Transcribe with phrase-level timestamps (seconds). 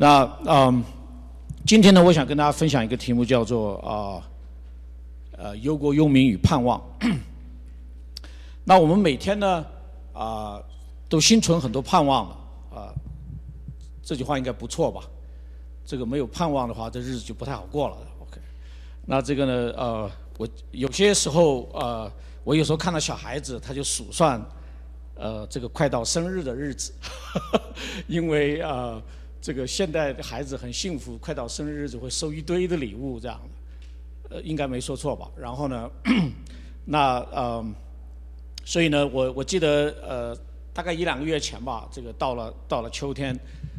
[0.00, 0.82] 那嗯，
[1.66, 4.24] 今天呢，我想跟大家分享一个题目，叫做啊，
[5.32, 6.82] 呃，忧国忧民与盼望。
[8.64, 9.62] 那我们每天呢，
[10.14, 10.58] 啊，
[11.06, 12.30] 都心存很多盼望
[12.74, 12.88] 啊，
[14.02, 15.02] 这句话应该不错吧？
[15.84, 17.96] 这个没有盼望的话，这日子就不太好过了。
[18.20, 18.40] OK，
[19.04, 22.10] 那这个呢，呃，我有些时候呃，
[22.42, 24.42] 我有时候看到小孩子，他就数算。
[25.16, 26.94] 呃，这个快到生日的日子，
[28.08, 28.98] 因为呃，
[29.40, 33.40] 这个现代的孩子很幸福，快到生日日子会收一堆的礼物，这样
[34.24, 35.30] 的，呃，应该没说错吧？
[35.36, 35.90] 然后呢，
[36.84, 37.64] 那呃，
[38.64, 40.36] 所以呢，我我记得呃，
[40.72, 43.34] 大概一两个月前吧，这个到了到了秋天，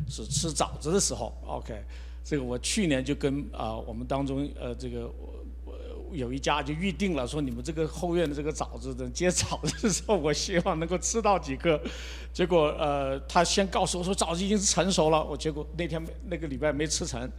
[0.09, 1.83] 是吃枣子的时候，OK，
[2.23, 5.11] 这个我去年就跟啊我们当中呃这个。
[6.11, 11.79] 有一家就预定了，说你们这个后院的这个枣子的结枣子的时候，我希望能够吃到几颗。
[12.33, 17.29] 结果呃，他先告诉我说枣子已经成熟了，我结果那天那个礼拜没吃成。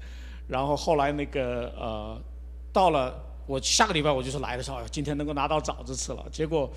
[0.49, 2.21] 然后后来那个呃，
[2.73, 3.15] 到了
[3.47, 6.27] 我下个礼拜我就是来的时候，今天能够拿到枣子吃了。
[6.31, 6.71] 结果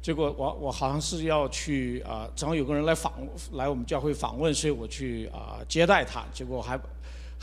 [0.00, 3.12] 结果我我好像是要去啊，正好有个人来访
[3.52, 6.24] 来我们教会访问，所以我去啊接待他。
[6.32, 6.78] 结果还。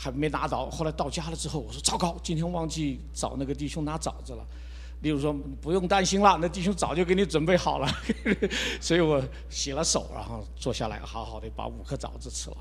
[0.00, 4.46] 还没拿到，后来到家了之后，我说糟糕，今天忘记找那个弟兄拿枣子了。
[5.00, 7.88] 例如说，不用担心了，那弟兄早就给你准备好了。
[8.80, 12.56] 所以我洗了手，然后坐下来，好好的把五颗枣子吃了，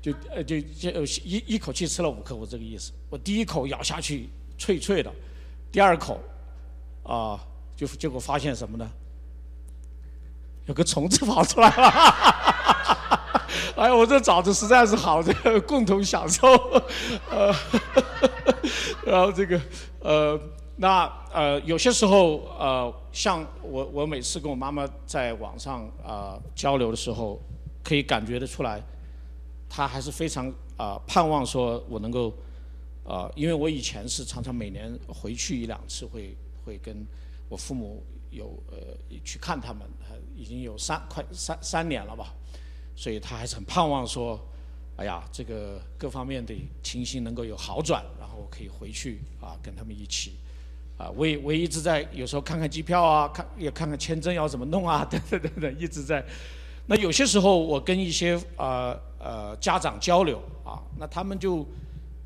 [0.00, 2.92] 就呃就就一一口气吃了五颗，我这个意思。
[3.10, 5.12] 我第一口咬下去脆脆的，
[5.70, 6.18] 第二口
[7.02, 7.38] 啊
[7.76, 8.90] 就结果发现什么呢？
[10.66, 12.67] 有个虫子跑出来了。
[13.76, 16.46] 哎，我这枣子实在是好，这个共同享受。
[17.30, 17.54] 呃，
[19.04, 19.60] 然后这个
[20.00, 20.40] 呃，
[20.76, 27.40] 那呃，有些时候呃，像我我每次跟我妈妈在网上啊交流的时候，
[27.82, 28.82] 可以感觉得出来，
[29.68, 32.32] 她还是非常啊盼望说我能够
[33.04, 37.06] 啊，因为我以前是常常每年回去一两次，会会跟
[37.48, 38.76] 我父母有呃
[39.24, 39.82] 去看他们，
[40.36, 42.34] 已经有三快三三年了吧。
[42.98, 44.36] 所以他还是很盼望说，
[44.96, 50.32] 哎呀，这个各方面的情形能够有好转，然后可以回去啊，跟他们一起，
[50.96, 56.24] 啊，我也我一直在有时候看看机票啊，看也看看签证要怎么弄啊， 等等等等，一直在。
[56.86, 61.64] 那有些时候我跟一些呃呃家长交流啊，那他们就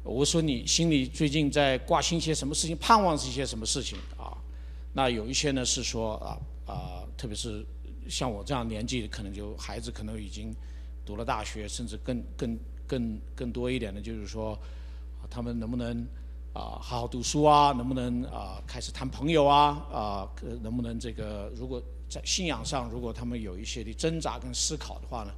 [0.03, 4.33] 我说你心里最近在挂心些什么事情，盼望是一些什么事情啊？
[4.95, 7.63] 那有一些呢是说啊啊，特别是。
[8.09, 10.55] 像我这样年纪，可能就孩子可能已经
[11.05, 14.59] 读了大学，甚至更更更更多一点的，就是说，
[15.31, 16.01] 他们能不能
[16.53, 17.73] 啊好好读书啊？
[17.73, 19.69] 能不能啊开始谈朋友啊？
[19.93, 20.29] 啊，
[20.63, 25.33] 能不能这个如果在信仰上，如果他们有一些的挣扎跟思考的话呢，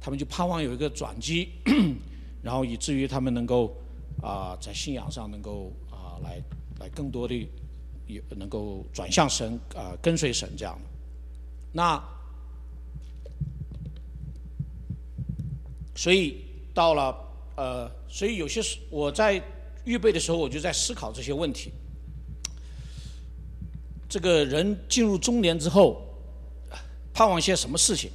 [0.00, 1.50] 他们就盼望有一个转机，
[2.42, 3.76] 然后以至于他们能够
[4.20, 6.42] 啊在信仰上能够啊来
[6.80, 7.48] 来更多的
[8.06, 10.89] 有能够转向神啊跟随神这样的。
[11.72, 12.02] 那，
[15.94, 16.44] 所以
[16.74, 17.16] 到了
[17.56, 19.40] 呃，所以有些时我在
[19.84, 21.72] 预备的时候，我就在思考这些问题。
[24.08, 26.02] 这个人进入中年之后，
[27.14, 28.10] 盼望些什么事情？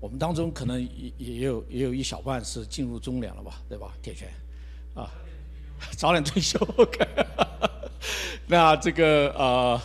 [0.00, 3.94] 我们当中可能也也有也有一小半是进入中年了吧，对吧？
[4.02, 4.28] 铁拳，
[4.94, 5.10] 啊，
[5.96, 6.58] 早点退 休。
[8.46, 9.80] 那这个呃。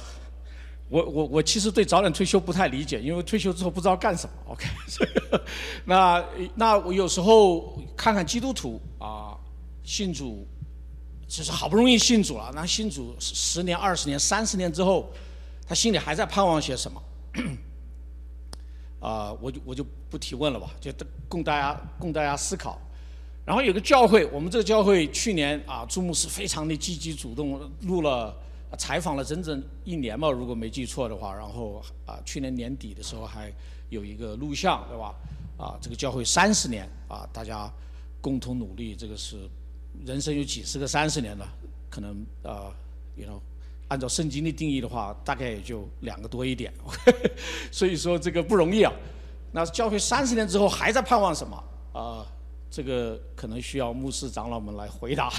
[0.90, 4.34] 我我我其实对早点退休不太理解，因为退休之后不知道干什么。
[4.52, 4.66] OK，
[5.86, 9.38] 那那我有时候看看基督徒啊，
[9.84, 10.48] 信主，
[11.28, 15.12] 就是好不容易信主了，那信主十年、二十年、三十年之后，
[15.68, 17.04] 他心里还在盼望些什么？
[19.00, 20.92] 啊，我就我就不提问了吧，就
[21.28, 22.82] 供大家供大家思考。
[23.46, 28.36] 然后有个教会，我们这个教会去年啊，朱牧师非常的积极主动录了。
[28.78, 33.52] 采访了整整一年嘛，如果没记错的话，然后啊，去年年底的时候还
[33.90, 35.16] 有一个录像，对吧？
[35.58, 37.68] 啊，这个教会三十年啊，大家
[38.22, 39.50] 共同努力，这个是
[40.06, 41.48] 人生有几十个三十年了，
[41.90, 42.72] 可能啊
[43.16, 43.42] ，you know，
[43.88, 46.72] 按照圣经的定义的话，大概也就两个多一点，
[47.72, 48.94] 所以说这个不容易啊。
[49.52, 52.26] 那教会三十年之后还在盼望什么啊？
[52.70, 55.34] 这个可能需要牧师长老们来回答。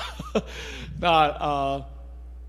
[1.01, 2.00] 那呃。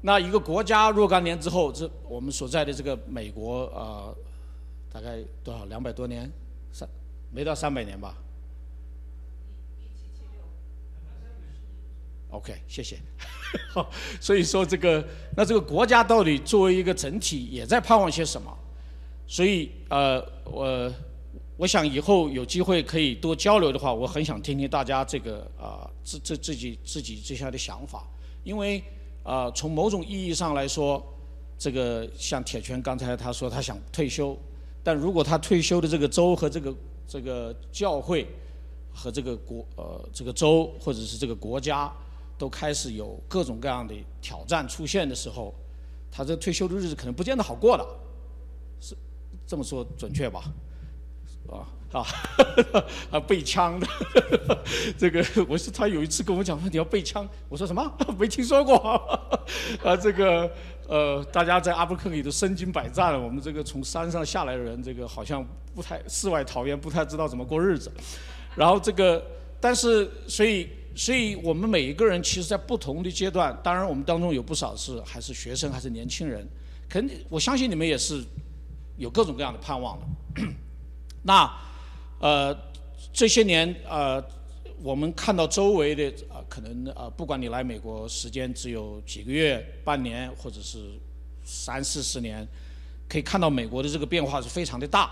[0.02, 4.10] 那一个国家若干年之后，这我们所在的这个美国啊，
[4.92, 6.32] 大概多少两百多年，
[6.72, 6.90] 三
[7.32, 8.18] 没到三百年吧。
[12.32, 12.98] OK，谢谢。
[14.22, 15.06] 所以说这个，
[15.36, 18.58] 那这个国家到底作为一个整体，也在盼望些什么？
[19.28, 20.92] 所以呃，我
[21.58, 28.08] 我想以后有机会可以多交流的话，我很想听听大家这个啊自自自己自己这下的想法，
[28.44, 28.82] 因为
[29.24, 31.04] 啊从某种意义上来说，
[31.58, 34.38] 这个像铁拳刚才他说他想退休，
[34.84, 36.76] 但如果他退休的这个州和这个
[37.08, 38.28] 这个教会
[38.94, 41.92] 和这个国呃这个州或者是这个国家
[42.38, 45.54] 都开始有各种各样的挑战出现的时候，
[46.12, 47.86] 他这退休的日子可能不见得好过了，
[48.80, 48.96] 是
[49.46, 50.52] 这么说准确吧？
[51.50, 52.06] 啊啊
[53.12, 53.20] 啊！
[53.28, 53.88] 背枪的，
[54.98, 57.92] 这个我是他有一次跟我讲说你要背枪，我说什么？
[58.18, 58.78] 没听说过
[59.84, 59.96] 啊！
[59.98, 60.50] 这个
[60.88, 65.46] 呃，大家在阿布克里都身经百战了，我们这个从山上下来的人，这个好像
[65.76, 67.92] 不太世外桃源，不太知道怎么过日子。
[68.56, 69.22] 然后这个，
[69.60, 76.48] 但是所以所以我们每一个人，其实在不同的阶段，当然我们当中有不少是还是学生，还是年轻人，
[76.90, 78.24] 肯定我相信你们也是
[78.98, 80.06] 有各种各样的盼望的。
[81.24, 81.50] 那，
[82.22, 82.56] 呃，
[83.12, 84.24] 这些年呃，
[84.84, 91.00] 我们看到周围的啊，可能啊，不管你来美国时间只有几个月、半年，或者是
[91.44, 92.48] 三四十年，
[93.10, 95.10] 可以看到美国的这个变化是非常的大。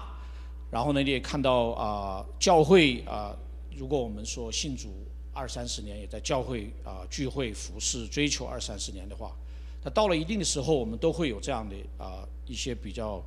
[0.69, 3.35] 然后呢，你也看到啊，教会啊，
[3.75, 4.89] 如果我们说信主
[5.33, 9.35] 二三十年，也在教会啊聚会服侍追求二三十年的话，
[9.83, 13.19] 那到了一定的时候，我们都会有这样的啊一些比较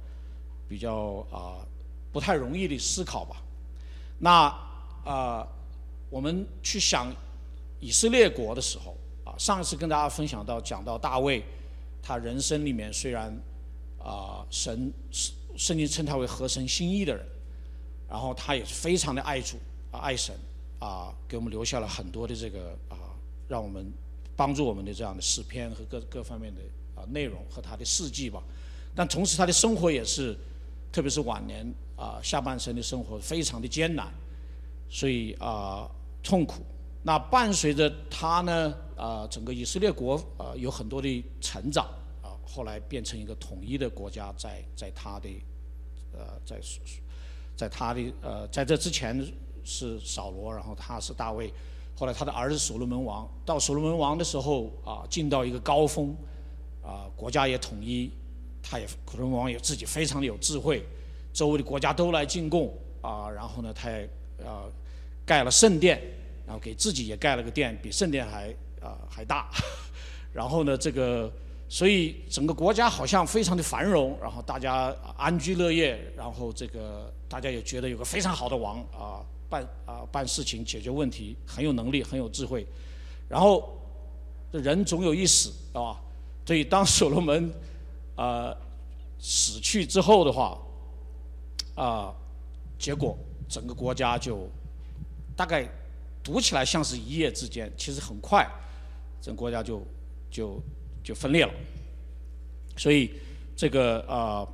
[0.69, 1.67] 比较啊。
[2.12, 3.43] 不太容易的思考吧。
[4.24, 4.56] 那
[5.04, 5.44] 啊，
[6.08, 7.12] 我们去想
[7.80, 11.42] 以色列国的时候啊，上一次跟大家分享到讲到大卫，
[12.00, 13.36] 他人生里面虽然
[13.98, 14.92] 啊神
[15.56, 17.26] 圣经称他为合神心意的人，
[18.08, 19.56] 然后他也是非常的爱主
[19.90, 20.32] 啊爱神
[20.78, 22.94] 啊，给我们留下了很多的这个啊
[23.48, 23.92] 让我们
[24.36, 26.60] 帮助我们的这样的诗篇和各各方面的
[26.94, 28.40] 啊内容和他的事迹吧。
[28.94, 30.38] 但同时他的生活也是，
[30.92, 31.66] 特别是晚年。
[32.02, 34.12] 啊，下半生的生活非常的艰难，
[34.88, 35.88] 所以啊
[36.20, 36.64] 痛苦。
[37.04, 41.87] 那伴随着他呢，啊整个以色列国啊有很多的成长
[42.20, 45.28] 啊，后来变成一个统一的国家，在在他的
[46.12, 46.60] 呃在
[47.56, 49.25] 在他的呃在这之前
[49.62, 51.52] 是扫罗，然后他是大卫，
[51.94, 56.12] 后来他的儿子所罗门王，到所罗门王的时候啊进到一个高峰，
[56.82, 58.10] 啊国家也统一，
[58.60, 60.84] 他也所罗门王也自己非常的有智慧。
[61.32, 64.08] 周围的国家都来进贡啊，然后呢，他也
[64.38, 64.70] 呃
[65.25, 66.00] 盖了圣殿，
[66.46, 68.50] 然后给自己也盖了个殿，比圣殿还
[68.81, 69.49] 啊还大。
[70.32, 71.32] 然后呢，这个
[71.69, 82.67] 所以整个国家好像非常的繁荣，然后大家安居乐业，然后这个大家也觉得有个非常好的王啊，办啊办事情解决问题很有能力很有智慧。
[83.28, 83.76] 然后
[84.52, 85.96] 这人总有一死啊，
[86.44, 87.50] 所以当所罗门
[88.17, 88.55] 啊
[89.19, 90.58] 死去之后的话。
[91.74, 92.14] 啊，
[92.78, 93.16] 结果
[93.48, 94.46] 整个国家就
[95.34, 95.66] 大概
[96.22, 98.46] 读起来像是一夜之间，其实很快，
[99.22, 99.82] 整个国家就
[100.30, 100.60] 就
[101.02, 101.52] 就分裂了。
[102.76, 103.10] 所以
[103.56, 104.46] 这个啊，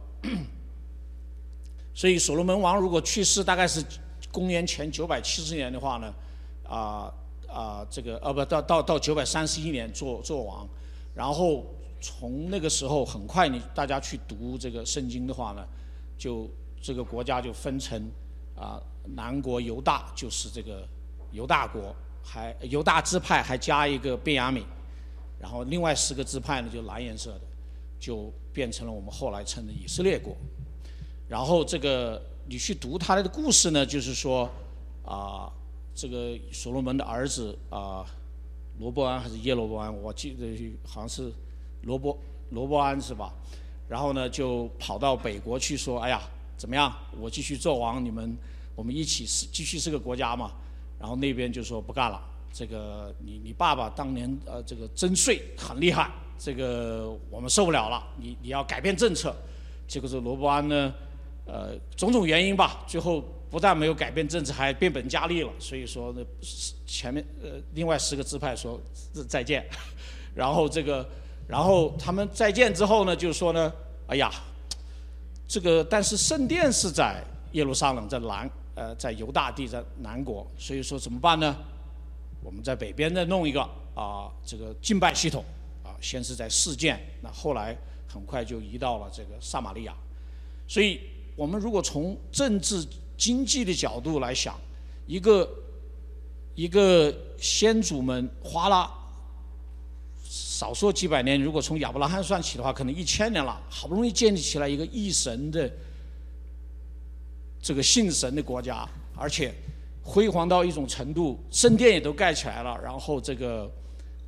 [1.92, 3.84] 所以所罗门王如果去世大概是
[4.30, 6.14] 公元前九百七十年的话呢，
[6.62, 7.12] 啊
[7.48, 10.68] 啊这个呃不到到到九百三十一年做做王，
[11.14, 11.66] 然后
[12.00, 15.66] 从那个时候很快你大家去读这个圣经的话呢，
[16.16, 16.48] 就。
[16.80, 18.10] 这个国家就分成
[18.56, 18.80] 啊，
[19.14, 20.86] 南国犹大就是这个
[21.32, 24.62] 犹大国，还犹大支派还加一个便雅悯，
[25.38, 27.40] 然后另外十个支派呢就蓝颜色的，
[28.00, 30.36] 就变成了我们后来称的以色列国。
[31.28, 34.50] 然后这个你去读他的故事呢，就是说
[35.04, 35.52] 啊，
[35.94, 38.04] 这个所罗门的儿子啊，
[38.78, 41.32] 罗伯安还是耶罗伯安，我记得好像是
[41.82, 42.18] 罗伯
[42.50, 43.32] 罗伯安是吧？
[43.88, 46.20] 然后呢就跑到北国去说，哎呀。
[46.58, 46.92] 怎么样？
[47.18, 48.36] 我继续做王，你们
[48.74, 50.50] 我们一起是继续是个国家嘛？
[50.98, 52.20] 然后那边就说不干了。
[52.52, 58.04] 这个你你爸爸当年呃这个征税很厉害，这个我们受不了了。
[58.18, 59.32] 你你要改变政策。
[59.86, 60.92] 结果是罗伯安呢，
[61.46, 65.50] 呃种种原因吧，最后不但没有改变政策，还变本加厉了。
[65.60, 66.20] 所以说呢，
[66.84, 68.80] 前面呃另外十个支派说
[69.28, 69.64] 再见，
[70.34, 71.08] 然后这个
[71.46, 73.72] 然后他们再见之后呢，就说呢，
[74.08, 74.28] 哎呀。
[75.48, 81.56] 这个，但是圣殿是在耶路撒冷，在南，呃，在犹大地，在南国，所以说怎么办呢？
[82.44, 83.62] 我们在北边再弄一个
[83.94, 85.42] 啊，这个敬拜系统，
[85.82, 87.74] 啊，先是在事件，那后来
[88.06, 89.94] 很快就移到了这个撒玛利亚。
[90.68, 91.00] 所以
[91.34, 92.86] 我们如果从政治
[93.16, 94.54] 经济的角度来想，
[95.06, 95.48] 一个
[96.54, 98.97] 一个先祖们花了。
[100.58, 103.60] 少说几百年，如果从亚伯拉罕算起的话，可能一千年了。
[103.70, 105.70] 好不容易建立起来一个一神的
[107.62, 108.84] 这个信神的国家，
[109.14, 109.54] 而且
[110.02, 113.70] 辉煌到一种程度，圣殿也都盖起来了，然后这个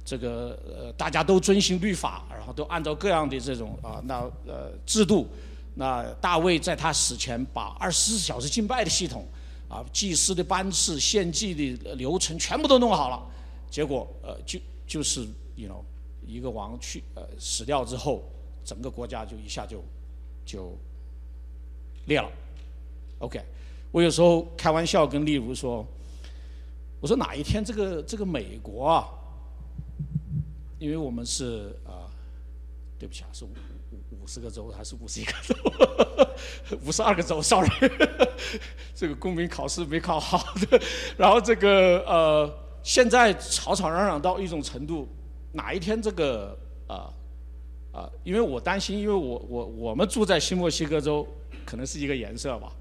[0.04, 5.26] 这个呃大家都遵循律法，然后都按照各样的这种啊那呃制度。
[5.74, 9.26] 那大卫在他死前把二十四小时敬拜的系统，
[9.68, 13.20] 啊祭司的班次、献祭的流程全部都弄好了，
[13.68, 15.82] 结果呃就就是，you know，
[16.26, 18.22] 一个王去呃死掉之后，
[18.64, 19.82] 整个国家就一下就
[20.44, 20.76] 就
[22.06, 22.30] 裂了。
[23.18, 23.40] OK，
[23.90, 25.86] 我有时候开玩笑跟例如说，
[27.00, 29.08] 我说哪一天这个这个美国啊，
[30.78, 32.08] 因为我们是啊，
[32.98, 33.48] 对不起啊，是五
[33.92, 35.54] 五五十个州还是五十一个州？
[36.86, 37.68] 五十二个州，sorry，
[38.94, 40.80] 这个公民考试没考好的，
[41.18, 42.60] 然后这个呃。
[42.82, 45.06] 现在吵吵嚷嚷到一种程度，
[45.52, 47.12] 哪一天这个啊
[47.92, 51.26] 啊，因为我担心，因为我我我们住在新墨西哥州，
[51.64, 52.72] 可能是一个颜色吧。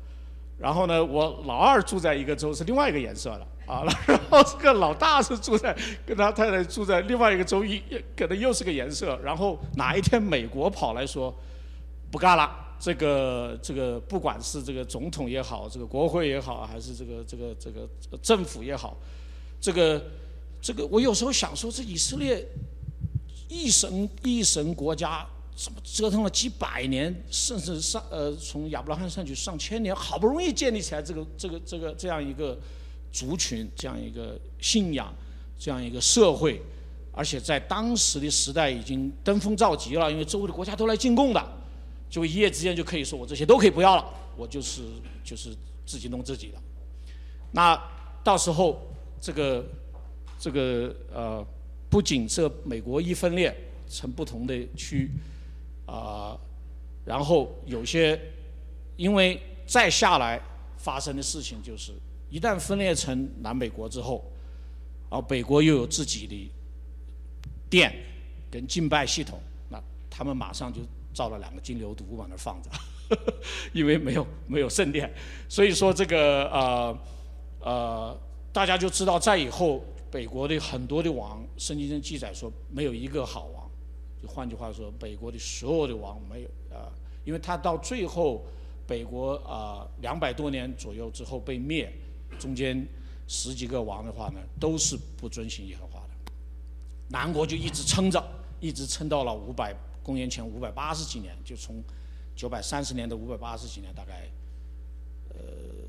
[0.58, 3.84] 然后呢，我老二住在一个州是另外一个颜色的啊。
[4.06, 7.82] 然后这个老大是住在跟他太太住在另外一个州，一
[8.16, 9.18] 可能又是个颜色。
[9.24, 11.34] 然后哪一天美国跑来说
[12.12, 17.88] 不干了，这个这个不管是这个总统也好，这个国会也好，还是这个这个这个
[18.22, 18.98] 政府也好。
[19.62, 20.02] 这个，
[20.62, 22.46] 这个，我有时候想说，这以色列
[23.48, 25.26] 一神一神国家，
[25.56, 32.60] 怎么折腾了几百年，甚至上呃，从亚伯拉罕上去上千年，好不容易建立起来这个这个这个这样一个
[33.12, 35.14] 族群，这样一个信仰，
[35.58, 36.62] 这样一个社会，
[37.14, 41.42] 而且在当时的时代已经登峰造极了，因为周围的国家都来进贡的，
[42.10, 44.82] 就一夜之间就可以说我这些都可以不要了，我就是
[45.24, 46.58] 就是自己弄自己的，
[47.54, 47.82] 那
[48.24, 48.86] 到时候。
[49.22, 49.62] 这个，
[50.40, 51.46] 这个呃，
[51.90, 53.54] 不仅这美国一分裂
[53.90, 55.12] 成不同的区，
[55.86, 56.40] 啊，
[57.04, 58.18] 然后有些，
[58.96, 60.42] 因为再下来
[60.78, 61.92] 发生的事情就是，
[62.30, 64.24] 一旦分裂成南北国之后，
[65.10, 66.52] 而北国又有自己的
[67.70, 67.94] 电
[68.50, 69.78] 跟敬拜系统，那
[70.10, 70.80] 他们马上就
[71.14, 72.70] 造了两个金牛犊往那放着，
[73.74, 75.14] 因为没有没有圣殿，
[75.50, 76.98] 所以说这个呃
[77.60, 78.20] 呃。
[78.52, 83.70] 大家就知道，在以后北国的很多的王，圣经中记载说没有一个好王。
[84.22, 86.92] 就换句话说，北国的所有的王没有啊，
[87.24, 88.44] 因为他到最后
[88.86, 91.90] 北国啊两百多年左右之后被灭，
[92.38, 92.86] 中间
[93.28, 96.34] 十几个王的话呢，都是不遵循耶和华的。
[97.08, 98.22] 南国就一直撑着，
[98.60, 99.74] 一直撑到了五百
[100.04, 101.82] 公元前五百八十几年，就从
[102.36, 104.28] 九百三十年到五百八十几年，大概
[105.30, 105.40] 呃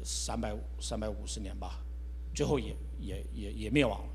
[0.05, 1.81] 三百三百五十年吧。
[2.35, 4.09] 最后也也也也灭亡了，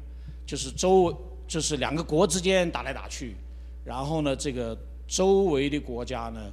[0.45, 1.15] 就是周
[1.47, 3.35] 就是两个国之间打来打去，
[3.83, 6.51] 然后呢，这个周围的国家呢，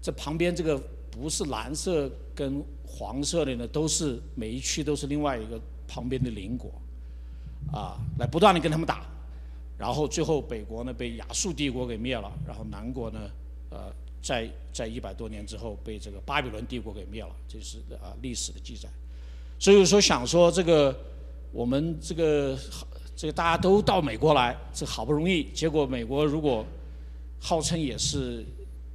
[0.00, 6.72] 这旁边这个不是蓝色跟黄色的呢，都是每一区都是另外一个旁边的邻国，
[7.72, 9.06] 啊，来不断的跟他们打，
[9.78, 13.30] 然后最后北国呢被亚述帝国给灭了，然后南国呢，
[13.70, 13.92] 呃，
[14.22, 18.88] 在在一百多年之后被这个巴比伦帝国给灭了，这是啊历史的记载。
[19.62, 20.92] 所以说想说这个，
[21.52, 22.58] 我们这个
[23.14, 26.66] 这个大家都到美国来，这好不容易，结果美国如果
[27.38, 28.44] 号称也是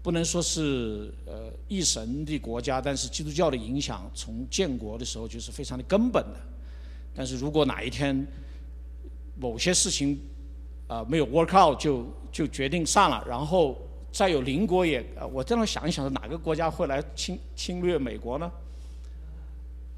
[0.03, 6.36] 不能说是呃一神的国家，但是基督教的影响从建国的时候就是非常的根本的。
[7.15, 8.27] 但是如果哪一天
[9.39, 10.19] 某些事情
[10.88, 13.77] 啊没有 work out，就就决定散了，然后
[14.12, 18.51] 再有邻国也，我这样想一想，哪个国家会来侵侵略美国呢？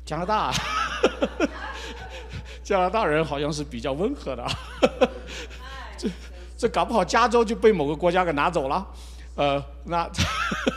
[0.09, 0.51] 加拿大，
[2.65, 4.43] 加拿大人好像是比较温和的，
[5.95, 6.09] 这
[6.57, 8.87] 这搞不好加州就被某个国家给拿走了，
[9.35, 10.09] 呃，那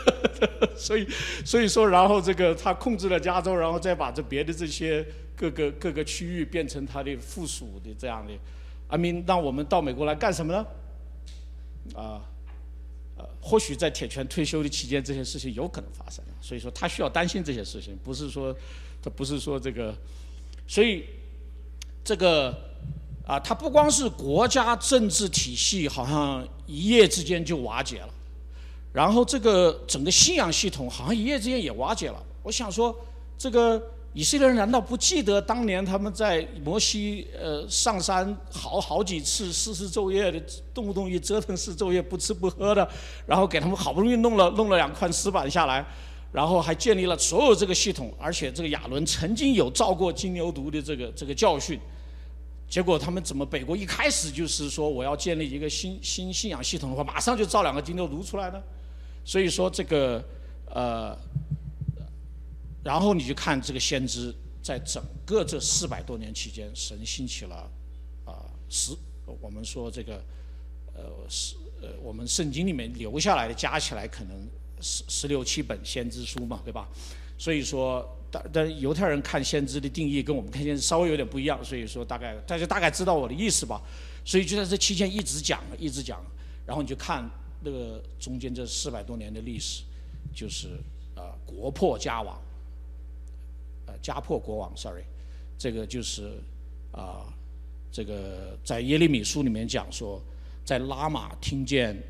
[0.77, 1.07] 所以
[1.43, 5.03] 所以说，然后这个他控制了加州，然后再把这别的这些
[5.35, 8.33] 各个各个区域变成他的附属的这样的，
[8.89, 10.63] 阿明让我们到美国来干什么呢？
[11.95, 12.21] 啊，
[13.17, 18.55] 呃，或许在铁拳退休的期间，这些事情有可能发生，所以说他需要担心这些事情，不是说。
[19.03, 19.93] 他不是说这个，
[20.65, 21.03] 所以
[22.05, 22.57] 这个
[23.27, 28.09] 啊，他不光是国家政治体系好像一夜之间就瓦解了，
[28.93, 32.23] 然后这个整个信仰系统好像一夜之间也瓦解了。
[32.43, 32.95] 我想说，
[33.37, 33.81] 这个
[34.13, 40.41] 以色列人难道不记得当年他们在摩西呃上山好好几次四十昼夜的，
[40.73, 42.87] 动不动一折腾四昼夜不吃不喝的，
[43.25, 45.85] 然后给他们好不容易弄了弄了两块石板下来。
[46.33, 51.79] 然后还建立了所有这个系统，而且这个亚伦曾经有造过金牛犊的这个这个教训，
[52.67, 58.59] 结果他们怎么北国一开始就是说我要建立一个新新信仰系统的话，马上就造两个金牛犊出来呢？
[59.23, 60.23] 所以说这个
[60.65, 61.15] 呃，
[62.83, 67.69] 然后你就看这个先知，在整个这四百多年期间，神兴起了
[68.25, 68.97] 啊十，
[69.39, 70.15] 我们说这个
[70.95, 74.49] 呃十呃我们圣经里面留下来的加起来可能
[74.83, 76.87] 十十六七本先知书嘛，对吧？
[77.37, 83.81] 所以说，但但犹太人看先知的定义跟我们看先知稍微有点不一样，所以说大概大家大概知道我的意思吧。
[84.23, 86.23] 所以就在这期间一直讲，一直讲，
[86.65, 87.29] 然后你就看
[87.61, 89.83] 那个中间这四百多年的历史，
[90.33, 90.67] 就是
[91.15, 92.39] 呃国破家亡，
[93.87, 95.03] 呃家破国亡，sorry，
[95.57, 96.39] 这个就是
[96.91, 97.25] 啊
[97.91, 100.21] 这个在耶利米书里面讲说，
[100.63, 102.01] 在拉玛听见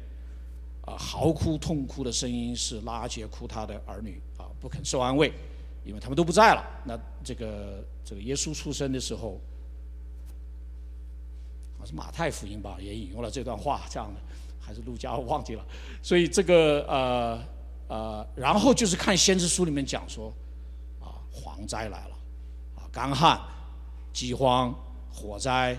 [0.85, 5.31] 啊嚎哭痛哭的声音是拉杰哭他的儿女啊不肯受安慰，
[5.83, 6.63] 因为他们都不在了。
[6.85, 9.39] 那这个这个耶稣出生的时候。
[11.85, 14.21] 是马太福音吧，也引用了这段话，这样的
[14.57, 15.65] 还是路加忘记了。
[16.01, 17.45] 所以这个呃
[17.89, 20.33] 呃，然后就是看先知书里面讲说，
[21.01, 22.15] 啊，蝗灾来了，
[22.77, 23.37] 啊，干旱、
[24.13, 24.73] 饥荒、
[25.11, 25.77] 火灾，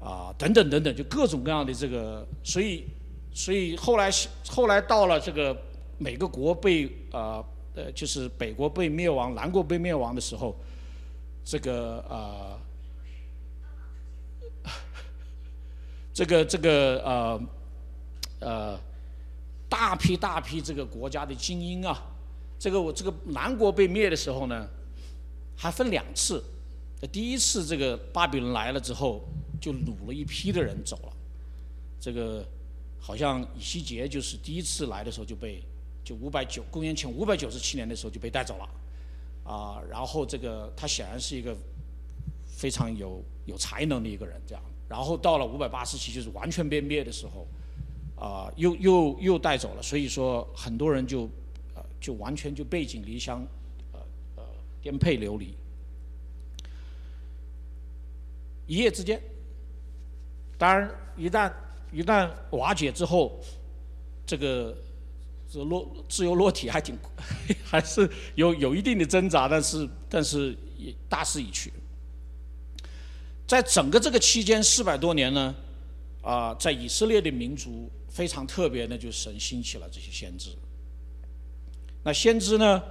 [0.00, 2.86] 啊，等等等等，就各种各样的这个，所以
[3.34, 4.10] 所以后来
[4.48, 5.54] 后来到了这个
[5.98, 10.56] 每个国被呃呃，就是北国被灭亡，南国被灭亡的时候，
[11.44, 12.58] 这个呃。
[16.16, 17.42] 这个这个呃
[18.38, 18.80] 呃
[19.68, 22.00] 大批大批这个国家的精英啊，
[22.56, 24.64] 这个我这个南国被灭的时候呢，
[25.56, 26.40] 还分两次。
[27.10, 29.24] 第一次这个巴比伦来了之后，
[29.60, 31.12] 就掳了一批的人走了。
[32.00, 32.46] 这个
[33.06, 35.62] 好像以西结就是第一次来的时候就被
[36.02, 38.64] 就五百九公元前五百九十七年的时候就被带走了
[39.44, 39.82] 啊。
[39.90, 41.54] 然后这个他显然是一个
[42.46, 44.64] 非常有有才能的一个人，这样。
[44.88, 47.46] 然后到了五百八十七，就是完全被灭的时候，
[48.16, 49.82] 啊，又又又带走了。
[49.82, 51.28] 所以说，很多人就，
[51.74, 53.46] 呃，就完全就背井离乡，
[53.92, 54.00] 呃
[54.36, 54.42] 呃，
[54.80, 55.54] 颠沛流离。
[58.66, 59.20] 一夜之间，
[60.56, 61.52] 当然，一旦
[61.94, 63.40] 一旦瓦解之后，
[64.26, 64.76] 这个
[65.48, 66.98] 这落自由落体还挺，
[67.64, 71.72] 还是有有一定的挣扎，但是但是也大势已去。
[73.46, 75.54] 在整个这个期间四百多年呢，
[76.22, 80.50] 啊，在以色列的民族非常特别的，就是神兴起了这些先知。
[82.02, 82.82] 那先知呢，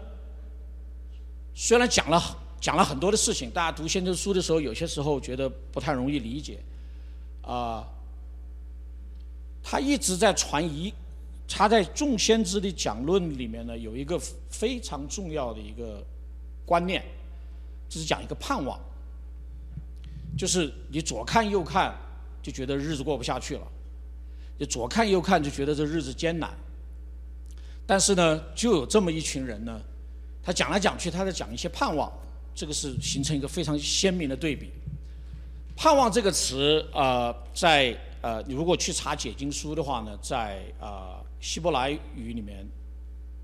[1.53, 2.21] 虽然讲了
[2.61, 6.59] 讲了很多的事情，大家读先知书的时候，有些时候觉得不太容易理解，
[7.41, 7.85] 啊，
[9.63, 10.93] 他一直在传一，
[11.47, 16.05] 他在众先知的讲论里面呢，有一个非常重要的一个
[16.65, 17.01] 观念，
[17.87, 18.79] 就是讲一个盼望。
[20.37, 21.95] 就是你左看右看，
[22.41, 23.61] 就觉得日子过不下去了；
[24.57, 26.51] 你左看右看，就觉得这日子艰难。
[27.85, 29.79] 但是呢，就有这么一群人呢，
[30.41, 32.11] 他讲来讲去，他在讲一些盼望，
[32.55, 34.71] 这个是形成一个非常鲜明的对比。
[35.75, 42.65] 盼望这个词啊，在呃，你如果去查解经书的话呢，在啊希伯来语里面，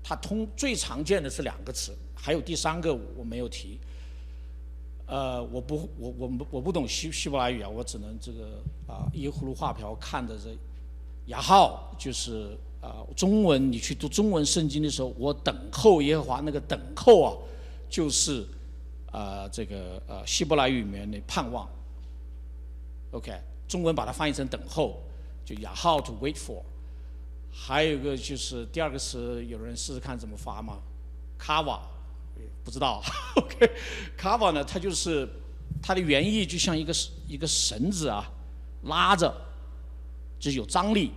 [0.02, 3.78] 它通最常见的是两个词，还有第三个我没有提。
[5.06, 10.56] 呃，我不，我我我不懂希希伯来语啊，我只能这个啊依葫芦画瓢看着这
[11.26, 17.36] 雅号，就是啊中文你去读中文圣经的时候，我等候耶和华那个等候啊，
[17.90, 18.46] 就是
[19.12, 21.68] 啊这个呃希伯来语里面的盼望。
[23.10, 23.36] OK，
[23.70, 25.00] 中文把它翻译成等候，
[25.44, 26.60] 就雅号 to wait for。
[27.52, 30.78] 还有一个就是第二个词，有人试试看怎么发吗？
[31.38, 31.80] 卡瓦。
[32.64, 33.02] 不知道，
[33.36, 34.64] OK，cover 呢？
[34.64, 35.28] 它就是
[35.82, 36.92] 它的原意就像一个
[37.28, 38.30] 一个绳子啊，
[38.84, 39.34] 拉着，
[40.38, 41.10] 就有张力。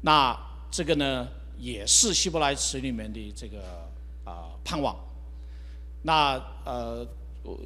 [0.00, 0.36] 那
[0.70, 3.88] 这个呢，也是希伯来词里面的这个
[4.24, 4.96] 啊盼望。
[6.02, 6.34] 那
[6.64, 7.06] 呃，
[7.42, 7.58] 我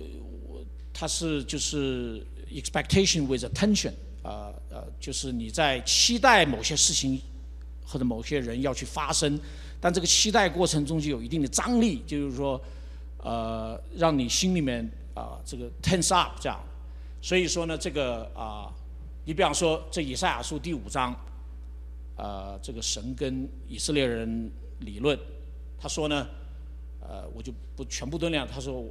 [0.46, 7.20] 我它是就是 expectation with attention 啊呃，就是你在期待某些事情
[7.84, 9.38] 或者某些人要去发生。
[9.78, 12.60] 但这个期待过程中就有一定的张力，就是说，
[13.18, 16.58] 呃，让你心里面啊这个 tense up 这样。
[17.20, 18.72] 所以说呢，这个啊，
[19.24, 21.14] 你比方说这以赛亚书第五章，
[22.16, 25.16] 呃，这个神跟以色列人理论，
[25.78, 26.26] 他说呢，
[27.00, 28.48] 呃，我就不全部都那样。
[28.50, 28.82] 他说，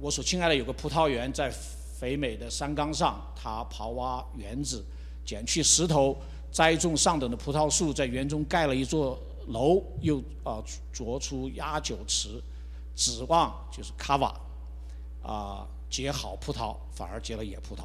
[0.00, 1.52] 我所亲爱的有个葡萄园在
[1.98, 4.84] 肥美的山冈上，他刨挖园子，
[5.24, 6.16] 捡去石头，
[6.52, 9.18] 栽种上等的葡萄树，在园中盖了一座。
[9.50, 10.60] 楼又啊
[10.92, 12.42] 凿出压酒池，
[12.96, 14.34] 指望就是卡瓦
[15.22, 17.82] 啊结好葡萄，反而结了野葡萄。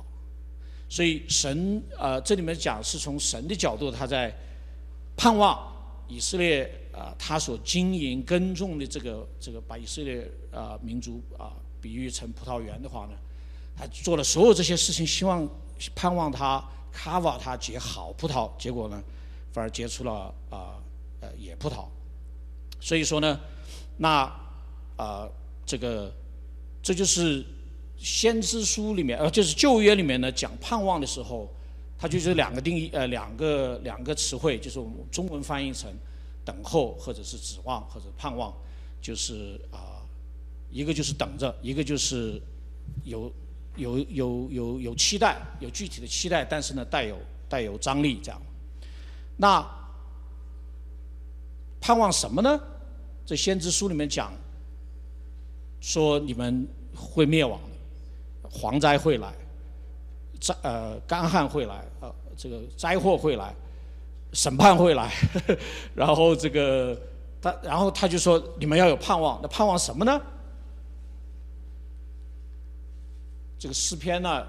[0.90, 4.36] 所以神呃这里面讲是从神的角度，他在
[5.16, 5.72] 盼望
[6.08, 13.14] 以色列啊，他所经营耕种的这个这个，把以色列啊民族啊比喻成葡萄园的话呢，
[13.76, 15.48] 他做了所有这些事情，希望
[15.96, 19.02] 盼望他 cover 他结好葡萄，结果呢，
[19.52, 20.76] 反而结出了啊
[21.20, 21.86] 呃野葡萄。
[22.80, 23.40] 所以说呢，
[23.98, 24.32] 那
[24.98, 25.28] 啊
[25.66, 26.14] 这个
[26.82, 27.46] 这就是
[27.98, 31.50] 先知书里面呃就是旧约里面呢讲盼望的时候。
[32.04, 35.88] 它就是两个定义，呃，两个两个词汇，就是我们中文翻译成
[36.44, 38.52] 等候，或者是指望，或者盼望，
[39.00, 40.02] 就是啊，
[40.72, 42.42] 一个就是等着，一个就是
[43.04, 43.32] 有
[43.76, 48.42] 有有有有期待，有具体的期待，但是呢，带有带有张力这样。
[49.38, 49.66] 那
[51.80, 52.60] 盼望什么呢？
[53.26, 54.34] 这先知书里面讲
[55.80, 57.60] 说你们会灭亡，
[58.52, 59.34] 蝗灾会来。
[60.40, 63.54] 灾呃干旱会来，呃这个灾祸会来，
[64.34, 65.12] 审判会来，
[65.94, 67.00] 然后这个
[67.40, 70.20] 他然后他就说你们要有盼望，那盼望什么呢？
[73.62, 74.44] 这个诗篇呢，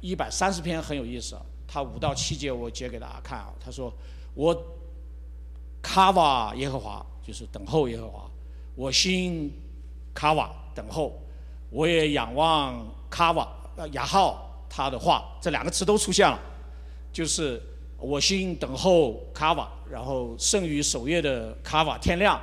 [0.00, 3.92] 一百三十篇很有意思啊，他五到七节我截给大家看啊，他说
[4.34, 4.56] 我
[5.82, 8.30] 卡瓦耶和华就是等候耶和华，
[8.76, 9.52] 我心
[10.14, 11.12] 卡瓦等候，
[11.70, 14.44] 我也仰望卡瓦呃雅号。
[14.68, 16.38] 他的话，这两个词都出现了，
[17.12, 17.60] 就是
[17.98, 22.38] 我心等候卡瓦，然后剩余守夜的卡瓦天亮，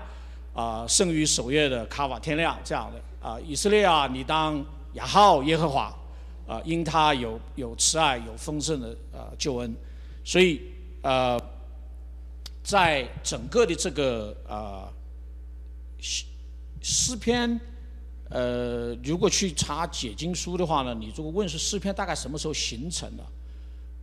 [0.54, 3.30] 啊，剩余守夜的卡瓦天亮这样的。
[3.30, 5.96] 啊，以色列啊，你当雅号耶和华，
[6.48, 9.76] 啊，因他有有慈爱，有丰盛的啊救恩，
[10.24, 10.62] 所以
[11.02, 11.40] 呃，
[12.64, 14.92] 在整个的这个啊
[16.00, 16.26] 诗
[16.82, 17.60] 诗篇。
[18.30, 23.24] 呃，如果去查解经书的话呢，你如果问是诗篇大概什么时候形成的，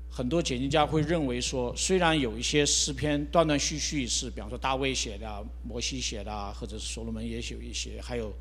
[0.09, 8.33] 很多解经家会认为说，虽然有一些诗篇断断续续是，比方说大卫写的啊、摩西写的啊，或者是所罗门也有一些，还有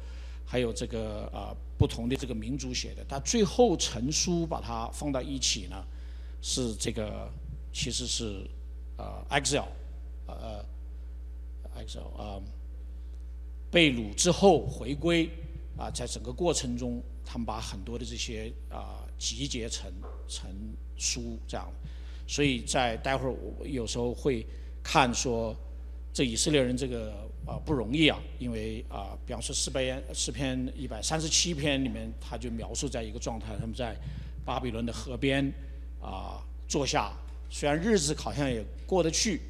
[0.52, 5.86] 还有这个啊不同的这个民族写的，他最后成书把它放到一起呢，
[6.42, 7.32] 是这个
[7.72, 8.50] 其实是
[8.98, 9.66] 啊，Exil，
[10.26, 10.66] 呃
[11.78, 12.42] exile 啊
[13.70, 15.30] 被掳之后回归。
[15.78, 19.90] 啊，在整个过程中，他们把很多的这些啊集结成
[20.28, 20.52] 成
[20.98, 21.72] 书这样，
[22.28, 24.46] 所以在待会儿我有时候会
[24.84, 25.56] 看说，
[26.12, 33.96] 这以色列人这个啊不容易啊，因为啊，比方说四篇四篇一百三十七篇里面，他就描述在一个状态，他们在
[34.46, 35.52] 巴比伦的河边
[36.00, 37.12] 啊坐下，
[37.50, 39.42] 虽然日子好像也过得去，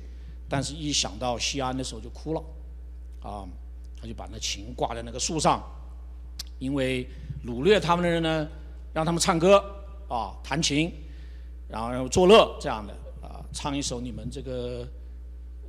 [0.47, 2.41] 但是一想到西安的时候就哭了，
[3.21, 3.45] 啊，
[3.99, 5.61] 他就把那琴挂在那个树上。
[6.59, 7.07] 因为
[7.45, 8.47] 掳掠他们的人呢，
[8.93, 9.57] 让他们唱歌
[10.07, 10.91] 啊，弹琴，
[11.67, 14.85] 然后作乐这样的啊，唱一首你们这个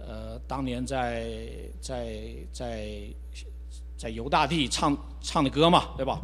[0.06, 1.48] 呃当年在
[1.80, 3.00] 在在
[3.96, 6.20] 在犹大地唱唱的歌嘛，对吧？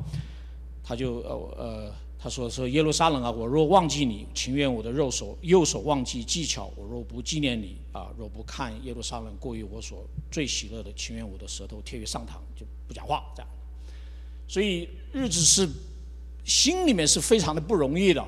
[0.82, 13.48] 他就呃呃他说说耶路撒冷啊，我若忘记你，情愿我的肉手右手忘记技巧；我若不纪念你啊，若不看耶路撒冷过于我所最喜乐的，情愿我的舌头贴于上膛，就不讲话这样。
[14.48, 15.68] 所以日子是
[16.44, 18.24] 心里面是非常的不容易的，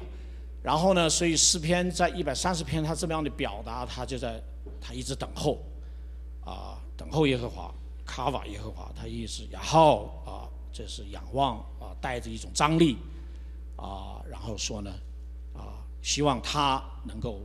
[0.68, 4.38] 然后呢，所以诗篇在一百三十篇他这么样的表达，他就在
[4.78, 5.64] 他一直等候，
[6.44, 12.98] 啊，等候耶和华，卡瓦耶和华，他意思然后啊，这是仰望啊，带着一种张力
[13.76, 14.92] 啊，然后说呢
[15.54, 17.40] 啊，希望他能够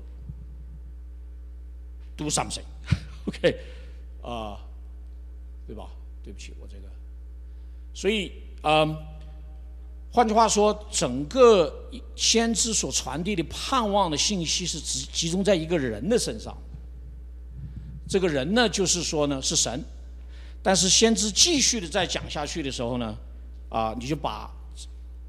[2.18, 3.58] do something，OK，
[4.22, 4.60] 啊，
[5.66, 5.88] 对吧？
[6.22, 6.90] 对不起，我这个，
[7.94, 8.34] 所以。
[8.66, 8.96] 嗯，
[10.16, 11.74] 换句话说，整个
[12.16, 16.56] 先知所传递的盼望的信息是集集中在一个人的身上。
[18.08, 19.84] 这个人呢，就是说呢，是神。
[20.62, 23.18] 但是先知继续的再讲下去的时候呢，
[23.70, 24.52] 啊，你就把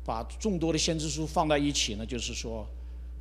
[0.04, 2.66] 把众多的先知书放在一起呢，就是说，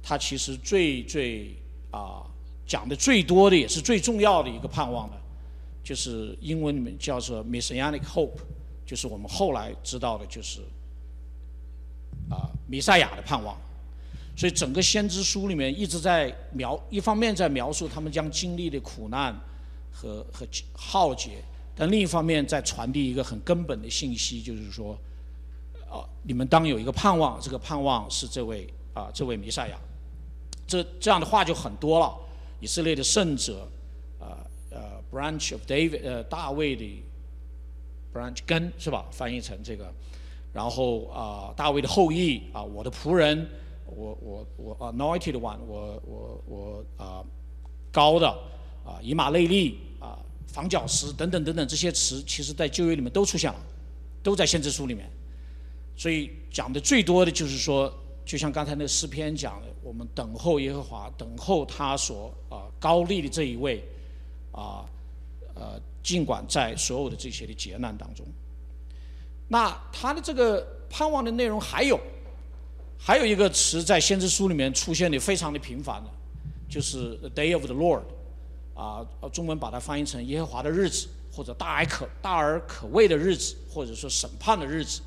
[0.02, 1.56] 他其实最最
[1.92, 2.28] 啊
[2.68, 5.16] 讲的最多的也是最重要的一个盼望呢，
[5.82, 8.42] 就是英文里面叫做 Messianic Hope。
[8.86, 10.60] 就是我们后来知道的，就是
[12.34, 13.56] 啊，弥赛亚的盼望。
[14.36, 19.32] 所以整个先知书里面一直在描，一方面在描述他们将经历的苦难
[19.92, 21.44] 和和浩劫，
[21.76, 24.98] 但另一方面在传递一个很根本的信息，就是说，
[25.88, 29.78] 啊，你们当有一个盼望，这个盼望是这位啊，这位弥赛亚。
[30.66, 32.18] 这这样的话就很多了。
[32.60, 33.70] 以色列的圣者，
[34.20, 34.42] 啊
[34.72, 37.04] 呃，Branch of David，呃，大卫的。
[38.14, 39.06] branch 根是吧？
[39.12, 39.92] 翻译成这个，
[40.54, 43.50] 然后啊，大卫的后裔啊，我的仆人，
[43.88, 47.26] 我我我 anointed one，我我我啊，
[47.92, 48.28] 高的
[48.86, 53.60] 啊，以马内利啊，房角石等等等等这些词，其实在旧约里面都出现了，
[54.22, 55.10] 都在先知书里面。
[55.96, 57.92] 所以讲的最多的就是说，
[58.24, 63.84] 就像刚才那诗篇讲的，我们等候耶和华，等候他所啊高立的这一位
[64.52, 64.86] 啊
[65.56, 68.26] 呃，尽管在所有的这些的劫难当中，
[69.48, 72.00] 那他的这个盼望的内容还有
[72.98, 76.10] 还有一个词在先知书里面出现的非常的频繁的，
[76.70, 78.04] 就是 the day of the Lord，
[78.74, 85.02] 啊，中文把它翻译成耶和华的日子，或者大而可大而可畏的日子，或者说审判的日子。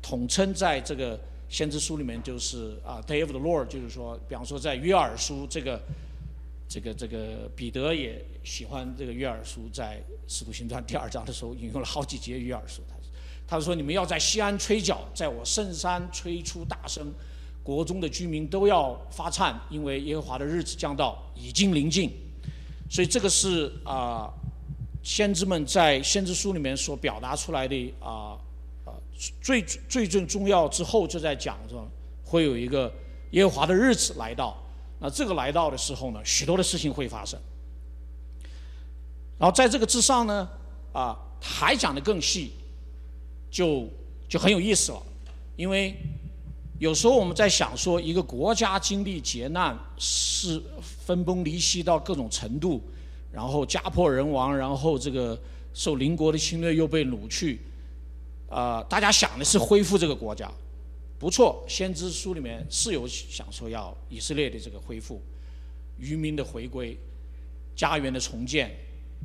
[0.00, 5.80] 统称在这个先知书里面就是啊，Day of the Lord，就是说，比方说在约珥书这个
[6.66, 12.82] 这个这个彼得也喜欢这个约珥书，在使徒行传第二章的时候引用了好几节约珥书，
[13.52, 17.12] 他说你们要在西安吹角，在我圣山吹出大声，
[17.62, 22.10] 国中的居民都要发颤，因为耶和华的日子将到，已经临近，
[22.88, 24.32] 所以这个是啊，
[25.02, 28.38] 先知们在先知书里面所表达出来的啊。
[29.42, 31.76] 最最最重要之后就在讲着，
[32.24, 32.90] 会有一个
[33.32, 34.56] 耶和华的日子来到。
[34.98, 37.38] 那这个来到的时候呢，许多的事情会发生。
[39.38, 40.48] 然后在这个之上呢，
[40.94, 42.52] 啊，还讲的更细，
[43.52, 43.88] 就
[44.28, 45.00] 就很有意思了。
[45.54, 45.94] 因为
[46.80, 50.60] 有时候我们在想说，一个国家经历劫难，是
[51.06, 52.82] 分崩离析到各种程度，
[53.30, 55.40] 然后家破人亡，然后这个
[55.72, 57.60] 受邻国的侵略又被掳去。
[58.48, 60.50] 呃，大家想的是恢复这个国家，
[61.18, 65.22] 不错，先知书里面是有想说要以色列的这个恢复，
[65.98, 66.98] 渔民的回归，
[67.76, 68.74] 家园的重建，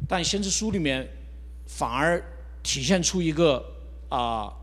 [0.07, 1.07] 但先知书里面
[1.65, 2.23] 反而
[2.61, 3.65] 体现出一个
[4.09, 4.53] 啊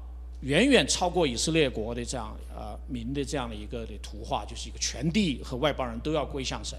[0.41, 6.79] 远远超过以色列国的这样呃民的这样的一个的图画，就是一个全地和外邦人都要归向神，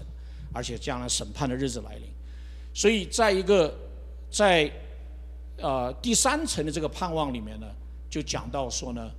[0.52, 2.04] 而且将来审判的日子来临，
[2.72, 3.74] 所以在一个
[4.30, 4.70] 在。
[5.58, 7.66] 呃，第三层的这个盼望里面呢，
[8.10, 9.10] 就讲到说呢，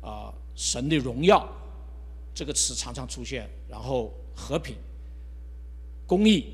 [0.00, 1.46] 啊，神的荣耀
[2.34, 4.74] 这个词常常出现，然后和平、
[6.06, 6.46] 公义，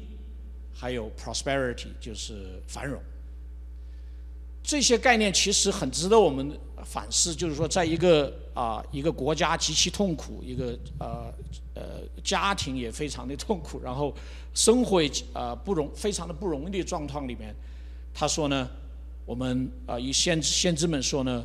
[0.74, 3.00] 还有 prosperity 就是繁荣，
[4.66, 7.32] 这些概念其实很值得我们反思。
[7.32, 11.32] 就是说，在一个啊一个国家极其痛苦，一个呃
[11.74, 11.82] 呃
[12.24, 14.12] 家庭也非常的痛苦，然后
[14.52, 15.00] 生活
[15.32, 17.54] 啊不容非常的不容易的状况里面，
[18.12, 18.68] 他说呢。
[19.26, 21.44] 我们啊，以先先知们说呢，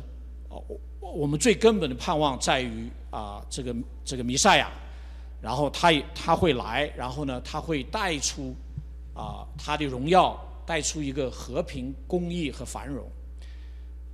[0.50, 0.62] 哦，
[1.00, 4.70] 我们最根本的盼望在于啊，这个这个弥赛亚，
[5.40, 8.54] 然后他也他会来，然后呢，他会带出
[9.14, 13.06] 啊他的荣耀，带出一个和平、公义和繁荣。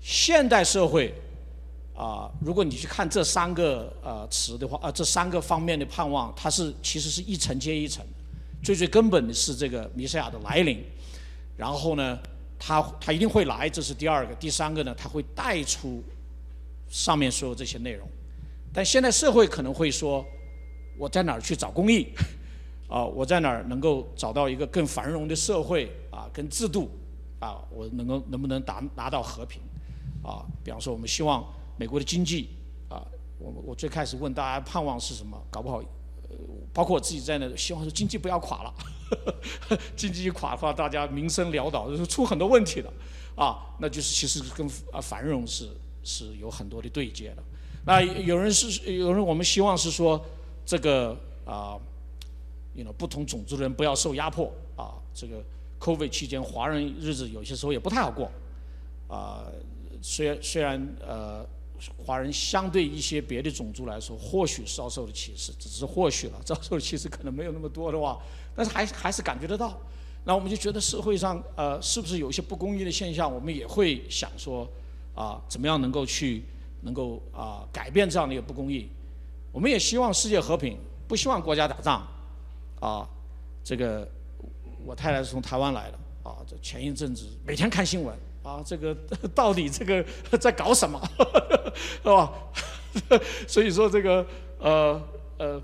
[0.01, 1.15] 现代社会
[1.95, 8.05] 啊，如果你去看这三个呃词的话，啊，这三个方面的盼望，它是其实是一层接一层，
[8.63, 10.83] 最最根本的是这个弥赛亚的来临，
[11.57, 12.19] 然后呢。
[12.61, 14.35] 他他一定会来，这是第二个。
[14.35, 16.03] 第三个呢，他会带出
[16.89, 18.05] 上面所有这些内容。
[18.75, 20.27] 但现在社会可能会说，
[20.99, 22.09] 我在哪儿去找公益？
[22.89, 26.91] 啊，我在哪儿能够找到一个更繁荣的社会啊，跟制度
[27.39, 29.61] 啊，我能够能不能达拿到和平？
[30.25, 31.47] 啊，比方说我们希望
[31.77, 32.49] 美国的经济
[32.89, 33.07] 啊，
[33.39, 35.41] 我我最开始问大家盼望是什么？
[35.51, 35.83] 搞不好，
[36.73, 38.75] 包括我自己在内，希望说经济不要垮了。
[39.97, 42.93] 经济一垮的话，大家民生潦倒，就是出很多问题的，
[43.35, 45.69] 啊，那就是其实跟啊繁荣是
[46.03, 47.43] 是有很多的对接的。
[47.87, 50.23] 那有人是有人，我们希望是说
[50.67, 51.79] 这个啊
[52.93, 54.95] 不同种族的人不要受压迫啊。
[55.15, 55.43] 这个
[55.81, 58.31] COVID 期间，华人日子有些时候也不太好过，
[59.09, 59.45] 啊，
[60.03, 61.47] 虽然虽然呃。
[62.05, 68.21] 华人相对一些别的种族来说，或许遭受的歧视，只是或许了，遭受的歧视可能没有那么多的话，
[68.53, 69.79] 但是还还是感觉得到。
[70.25, 74.69] 那我们就觉得社会上呃，是不是有一些不公义的现象，我们也会想说
[75.15, 76.43] 啊，怎么样能够去
[76.81, 78.89] 能够啊改变这样的一个不公义？
[79.53, 82.05] 我们也希望世界和平，不希望国家打仗
[82.81, 83.09] 啊。
[83.65, 84.09] 这个
[84.85, 88.17] 我太太是从台湾来的啊，这前一阵子每天看新闻。
[88.43, 88.97] 啊，这个
[89.35, 90.03] 到底这个
[90.41, 90.99] 在搞什么，
[91.77, 92.33] 是吧？
[93.47, 94.27] 所以说这个
[94.59, 95.03] 呃
[95.37, 95.63] 呃，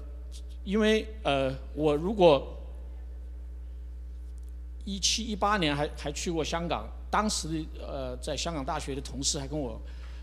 [0.65, 2.47] 因为呃，我如果
[4.85, 9.81] 一七一八年还还去过香港，当时呃在香港大学的同事还跟我，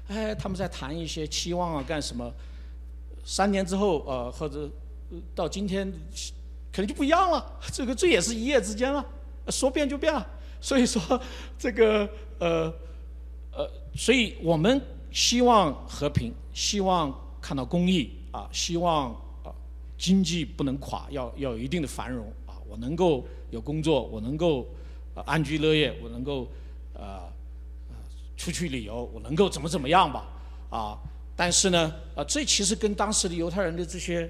[0.07, 2.31] 哎，他们在谈一些期望啊，干什么？
[3.25, 4.69] 三年之后呃，或者
[5.33, 5.91] 到今天，
[6.71, 7.59] 可能就不一样了。
[7.71, 9.05] 这个这也是一夜之间了，
[9.49, 10.25] 说变就变了。
[10.59, 11.21] 所以说
[11.57, 12.09] 这个。
[12.41, 12.73] 呃，
[13.51, 14.81] 呃，所以我们
[15.11, 19.15] 希望和平，希望看到公益啊，希望
[19.95, 24.67] 经济不能垮，要要有一定的繁荣啊，我能够有工作，我能够
[25.23, 26.47] 安居乐业，我能够
[26.95, 27.31] 呃
[28.35, 30.25] 出去旅游，我能够怎么怎么样吧，
[30.71, 30.97] 啊，
[31.35, 34.27] 但是呢，啊，这其实跟当时的犹太人的这些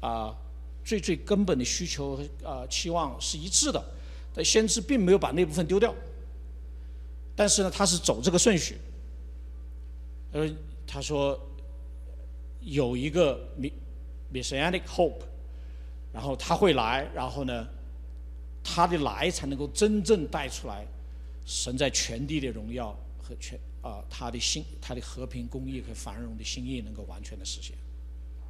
[0.00, 0.34] 啊
[0.84, 3.82] 最最根本的需求和啊期望是一致的，
[4.34, 5.94] 但先知并没有把那部分丢掉，
[7.34, 8.78] 但是呢，他是走这个顺序，
[10.32, 10.50] 呃，
[10.86, 11.38] 他说
[12.60, 13.38] 有一个
[14.32, 15.20] messianic hope，
[16.12, 17.68] 然后他会来，然后呢，
[18.62, 20.86] 他的来才能够真正带出来
[21.44, 22.96] 神在全地的荣耀。
[23.24, 27.72] 和全啊，他的心，他的和平、公义和繁荣的心意能够完全的实现，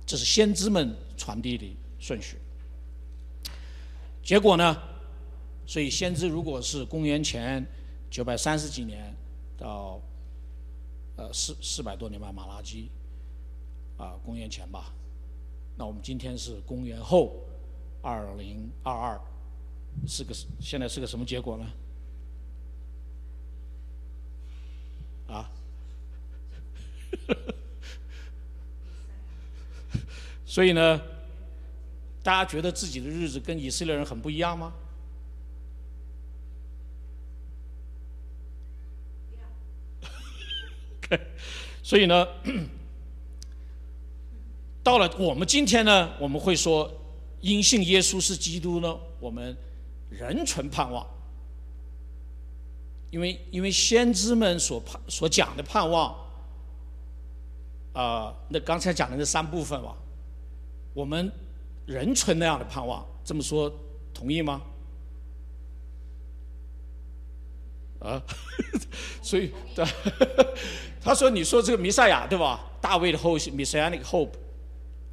[0.06, 2.36] 这是先知们传递的顺序。
[4.22, 4.76] 结果呢？
[5.64, 7.64] 所以先知如果是公元前
[8.10, 9.14] 九百三十几年
[9.56, 10.02] 到
[11.16, 12.90] 呃四四百多年吧，马拉基
[13.96, 14.92] 啊，公元前吧，
[15.76, 17.44] 那我们今天是公元后
[18.02, 19.20] 二零二二，
[20.06, 21.72] 是个现在是个什么结果呢？
[25.28, 25.48] 啊，
[30.44, 31.00] 所以呢，
[32.22, 34.72] 大家觉得自己的日子跟以色列人很不一样吗？
[41.82, 42.26] 所以呢，
[44.82, 46.90] 到了我们今天呢，我们会说，
[47.40, 49.54] 因信耶稣是基督呢，我们
[50.08, 51.06] 仍存盼望。
[53.10, 56.16] 因为因为先知们所盼所讲的盼望，
[57.92, 59.94] 啊，那刚才讲的那三部分吧，
[60.94, 61.30] 我们
[61.86, 63.72] 人存那样的盼望，这么说
[64.14, 64.62] 同意吗？
[68.00, 68.20] 啊，
[69.22, 69.84] 所以对，
[71.00, 72.68] 他说你说这个弥赛亚对吧？
[72.80, 74.32] 大卫的后裔，Messianic hope，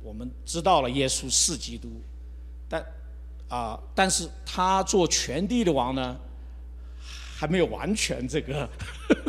[0.02, 2.02] 我们知道了耶稣是基督，
[2.68, 2.86] 但
[3.48, 6.20] 啊，但是他做全地的王呢？
[7.38, 8.68] 还没有完全这个，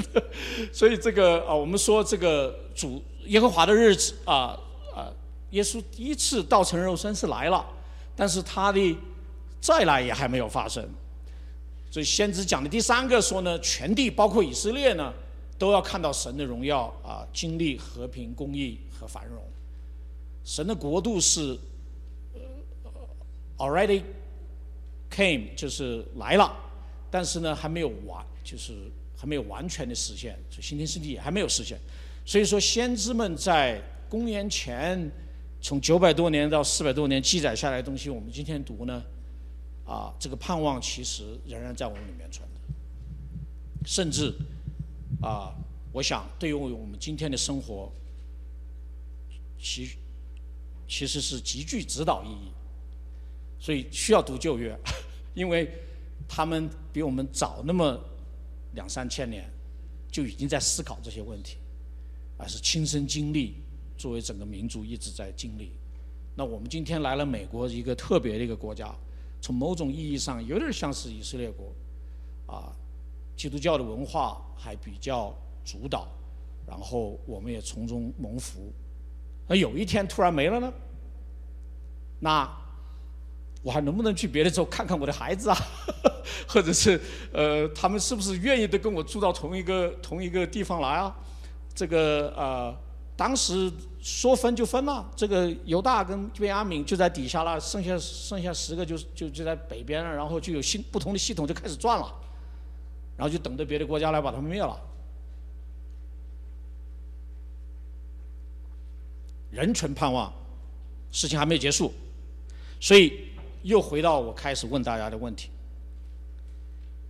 [0.72, 4.59] 所以这个啊，我们说这个主耶和华的日子啊，
[5.51, 7.65] 耶稣第一次道成肉身是来了，
[8.15, 8.97] 但是他的
[9.61, 10.89] 再来也还没有发生。
[11.91, 15.13] 所以先知讲的第三个说呢，全地包括以色列呢，
[15.59, 19.43] 都要看到神的荣耀啊，经历和平、公义和繁荣。
[20.45, 21.59] 神的国度是
[23.59, 24.03] already
[25.11, 26.57] came，就是来了。
[27.11, 28.73] 但是呢，还没有完，就是
[29.17, 31.77] 还没有完全的实现，所以新天新地也还没有实现。
[32.25, 35.11] 所以说，先知们在公元前
[35.61, 39.03] 从九百多年到四百多年记载下来的东西，我们今天读呢，
[39.85, 43.87] 啊，这个盼望其实仍然在我们里面存着。
[43.87, 44.35] 甚至
[45.20, 45.55] 啊，
[45.92, 47.92] 我想对于我们今天的生活，
[49.59, 49.90] 其
[50.88, 52.51] 其实是极具指导意义。
[53.59, 54.77] 所以需要读旧约，
[55.35, 55.70] 因为。
[56.33, 58.01] 他们比我们早那么
[58.75, 59.51] 两三千年，
[60.12, 61.57] 就已经在思考这些问题，
[62.38, 63.57] 而是亲身经历，
[64.01, 65.73] 作为整个民族一直在经历。
[66.35, 68.95] 那我们今天来了美国一个特别的一个国家，
[69.43, 71.73] 从某种意义上有点像是以色列国，
[72.47, 72.73] 啊，
[73.37, 76.09] 基督教的文化还比较主导，
[76.67, 78.73] 然后我们也从中蒙福。
[79.47, 80.73] 那有一天突然没了呢？
[82.21, 82.51] 那？
[83.63, 85.57] 我还能不能去别的州看看我的孩子啊？
[86.49, 86.99] 或者是
[87.31, 91.15] 呃，他们是不是愿意的跟我住到同一个同一个地方来啊？
[91.75, 92.75] 这个呃，
[93.20, 102.11] 当时说分就分了，这个犹大跟便雅悯就在底下了，剩下剩下十个就就就在北边了，然后就有新不同的系统就开始转了，
[103.18, 104.80] 然后就等着别的国家来把他们灭了。
[109.50, 110.33] 人存盼望，
[111.12, 111.92] 事情还没有结束，
[112.80, 113.28] 所以。
[113.62, 115.50] 又回到我开始问大家的问题：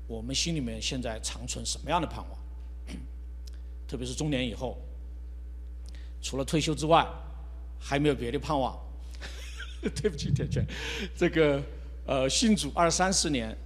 [0.08, 2.38] 我们心里面现在长存什么样的盼望？
[3.86, 4.76] 特别是中年以后，
[6.22, 7.06] 除了退休之外，
[7.78, 8.78] 还没有别的盼望？
[9.80, 10.66] 对不起，铁拳，
[11.16, 11.62] 这个
[12.06, 13.56] 呃，信主二三十年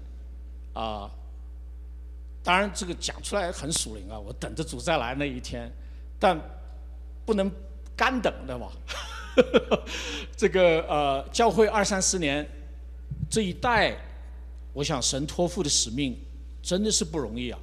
[0.73, 1.11] 啊，
[2.43, 5.71] 当然这个讲出来很属灵啊，我等着主再来那一天，
[6.19, 6.39] 但
[7.25, 7.51] 不能
[7.97, 8.73] 干等，对吧？
[10.37, 12.47] 这个呃，教会二三十年。
[13.31, 13.97] 这一代，
[14.73, 16.17] 我想神托付的使命
[16.63, 17.59] 真的是不容易啊！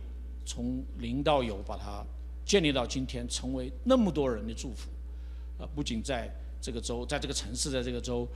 [0.45, 2.03] 从零到有，把它
[2.45, 4.89] 建立到今天，成为那么多人的祝福，
[5.61, 8.27] 啊，不仅在这个州，在这个城市，在这个州，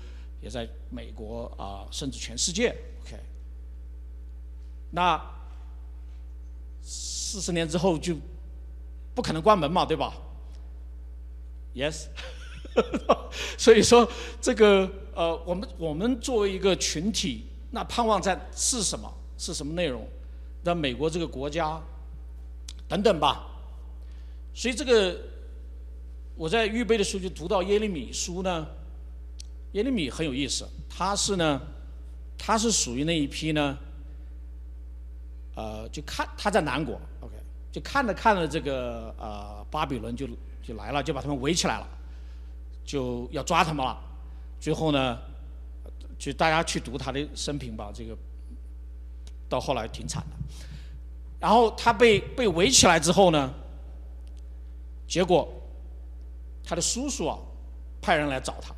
[0.42, 2.70] 也在美国啊，甚至全世界。
[3.02, 3.18] OK，
[4.92, 5.20] 那
[6.82, 8.16] 四十年之后就
[9.16, 10.14] 不可能关门嘛，对吧
[11.74, 12.06] ？Yes，
[13.58, 14.08] 所以说
[14.40, 14.90] 这个。
[15.16, 19.10] 呃，我们我们作为一个群体，那盼望在是什么？
[19.38, 20.06] 是什么内容？
[20.62, 21.82] 那美国这个国家
[22.86, 23.48] 等等吧。
[24.54, 25.18] 所以这个
[26.36, 28.68] 我在预备的时候就读到耶利米书呢，
[29.72, 31.62] 耶利米很有意思，他是呢，
[32.38, 33.78] 他是属于那一批呢，
[35.56, 37.34] 呃，就看他在南国，OK，
[37.72, 40.28] 就看着看着这个呃巴比伦就
[40.62, 41.88] 就来了，就把他们围起来了，
[42.86, 43.98] 就要抓他们了，
[44.60, 45.18] 最后呢。
[46.18, 48.18] 就大家去读他的生平吧，这个
[49.50, 50.38] 到后来挺惨的。
[51.42, 53.54] 然后他被被围起来之后呢，
[55.06, 55.54] 结果
[56.66, 57.38] 他的叔叔啊
[58.02, 58.76] 派人来找他。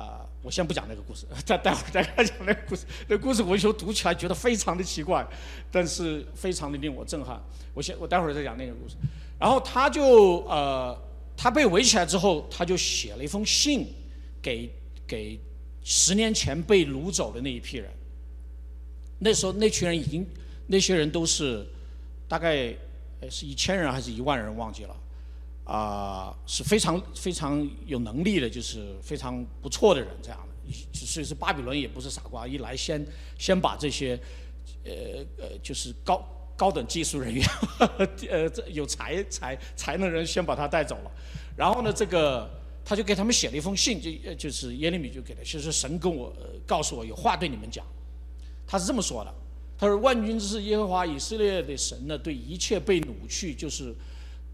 [0.00, 2.84] 啊，我先不讲那个故事，待待会儿再讲那个故事。
[3.06, 5.26] 那故事我就读起来觉得非常的奇怪，
[5.70, 7.40] 但是非常的令我震撼。
[7.74, 8.96] 我先我待会儿再讲那个故事。
[9.38, 10.98] 然后他就呃。
[11.40, 13.86] 他被围起来之后，他就写了一封信，
[14.42, 14.68] 给
[15.06, 15.38] 给
[15.84, 17.88] 十年前被掳走的那一批人。
[19.20, 20.26] 那时候那群人已经，
[20.66, 21.64] 那些人都是
[22.26, 22.74] 大概
[23.30, 24.96] 是一千人还是一万人忘记了，
[25.64, 30.74] 啊，是非常非常有能力的，就是非常不错的人这样的。
[30.92, 33.04] 所以是巴比伦也不是傻瓜，一来先
[33.38, 34.20] 先把这些
[34.84, 34.92] 呃
[35.38, 36.22] 呃就是高。
[36.58, 37.46] 高等技术人员，
[38.28, 41.10] 呃，这有才才才能人先把他带走了，
[41.56, 42.50] 然后呢，这个
[42.84, 46.34] 他就给他们写了一封信，就就是耶利米就给了，就是神跟我
[46.66, 47.86] 告诉我有话对你们讲，
[48.66, 49.32] 他是这么说的，
[49.78, 53.94] 他说万军之耶和华以色列的神呢，对一切被掳去，就是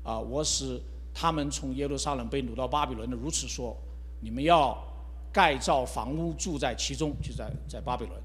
[0.02, 0.78] 啊，我使
[1.14, 3.76] 他们从耶路撒冷被掳到巴比伦的，如此说，
[4.20, 4.76] 你们要
[5.32, 8.20] 盖造房屋住在其中，就在在巴比伦，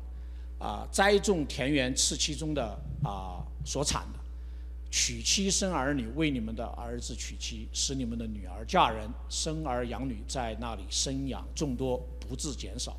[0.59, 3.45] 啊，栽种田园吃其中的啊。
[3.65, 4.19] 所产的，
[4.89, 12.95] 娶妻生儿女，为你们的儿子娶妻，使你们的女儿嫁人，生儿养女，在那里生养众多，不致减少。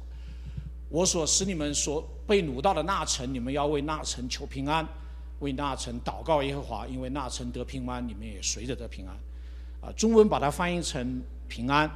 [0.91, 4.87] 我所使你们所被掳到的那城，你们要为那城求平安，
[5.39, 9.17] 为那城祷告耶和华，因为那城得平安，你们也随着得平安。
[9.81, 11.89] 啊，中文把它翻译成平安，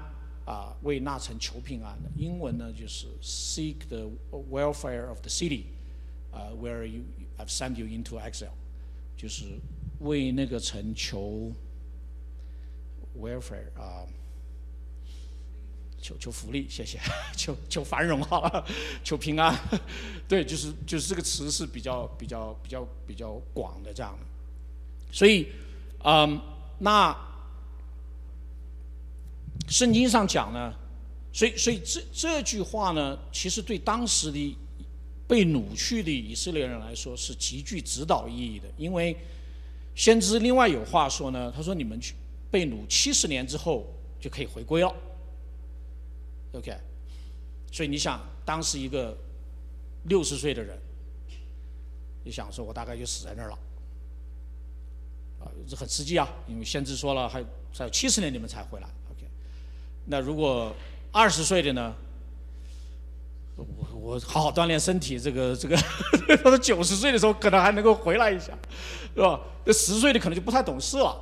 [0.47, 1.99] 啊，为那城求平安。
[2.16, 4.09] 英文呢就是 seek the
[4.51, 5.64] welfare of the city，
[6.32, 7.03] 啊，where you
[7.36, 8.55] I've sent you into exile，
[9.16, 9.45] 就是
[9.99, 11.53] 为那个城求
[13.20, 14.07] welfare 啊，
[16.05, 17.00] 求求福利，谢谢，
[17.34, 18.62] 求求繁荣好了，
[19.02, 19.59] 求平安，
[20.28, 24.12] 对，就是就是这个词是比较比较比较比较广的这样。
[24.12, 24.26] 的，
[25.11, 25.48] 所以，
[26.05, 26.38] 嗯，
[26.80, 27.16] 那
[29.66, 30.74] 圣经上讲呢，
[31.32, 34.57] 所以所以这这句话呢，其实对当时的。
[35.26, 39.16] 被掳去的以色列人来说是极具指导意义的，因为
[39.94, 42.14] 先知另外有话说呢，他说你们去
[42.50, 43.86] 被掳七十年之后
[44.20, 44.94] 就可以回归了。
[46.55, 46.74] ，OK，
[47.70, 49.16] 所以你想当时一个
[50.05, 50.78] 六十岁的人，
[52.24, 53.59] 你想说我大概就死在那儿了，
[55.40, 57.44] 啊，这很实际啊，因为先知说了还
[57.76, 59.28] 还有七十年你们才回来，OK，
[60.07, 60.74] 那如果
[61.12, 61.94] 二十岁的呢？
[63.57, 65.76] 我我好好锻炼身体，这个这个，
[66.42, 68.46] 到了九十岁的时候可能还能够回来一下，
[69.14, 69.40] 是吧？
[69.64, 71.16] 那十岁的可能就不太懂事了，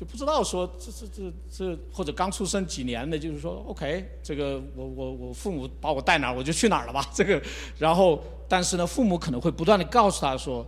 [0.00, 7.42] 就不知道说这这这这或者刚出生几年的，就是说 OK，这个我我我父母把我带哪儿我就去哪儿了吧，这个，
[7.78, 10.66] 然后但是呢，父母可能会不断的告诉他说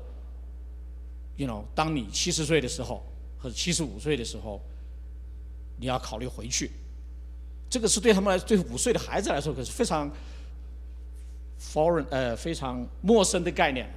[1.37, 3.03] ，you know，当你七十岁的时候
[3.39, 4.61] 或者七十五岁的时候，
[5.79, 6.71] 你要考虑回去，
[7.71, 10.11] 这个是对他们来对五岁的孩子来说可是非常。
[11.73, 13.89] foreign 呃非常陌生的概念，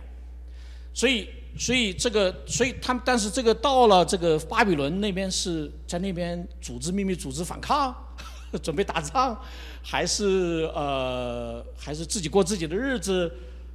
[0.93, 1.27] 所以
[1.57, 7.95] 所以这个所以他们但是这个到了这个巴比伦那边是在那边组织秘密组织反抗，
[8.61, 9.37] 准备打仗，
[9.81, 13.31] 还是呃还是自己过自己的日子，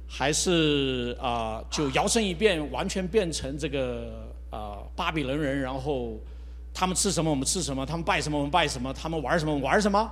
[0.07, 6.19] 还是啊就摇身一变完全变成这个啊巴比伦人，然后
[6.73, 10.11] 他们吃什么我们吃什么，他们拜什么我们拜什么，他们玩什么我们玩什么。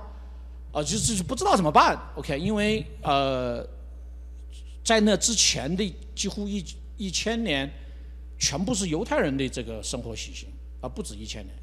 [0.72, 2.38] 啊，就就是不知道怎么办，OK？
[2.38, 3.66] 因为呃，
[4.84, 6.64] 在那之前的几乎一
[7.00, 7.68] 一千年，
[8.38, 10.48] 全部是犹太人的这个生活习性，
[10.82, 11.56] 啊，不止一千年，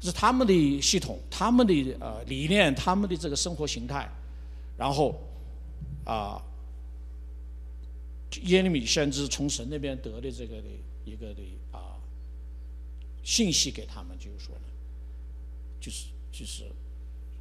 [0.00, 4.08] 是他们的系统、他们的呃理念、他们的这个生活形态，
[4.76, 5.20] 然后
[6.04, 6.40] 啊，
[8.42, 10.68] 耶利米先知从神那边得的这个的
[11.04, 11.98] 一个的啊
[13.24, 14.68] 信息给他们，就是说呢，
[15.80, 16.64] 就是就是。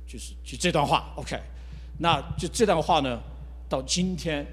[0.09, 1.37] 就是就这段话，OK，
[1.99, 3.21] 那就这段话呢，
[3.67, 4.47] 到今天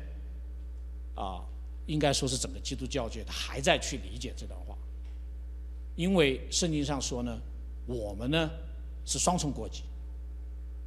[1.15, 1.47] 啊，
[1.87, 4.77] 应该说是整个基督教界还在去理解这段话，
[5.97, 7.39] 因为圣经上说呢，
[7.87, 8.51] 我们呢
[9.05, 9.83] 是双重国籍，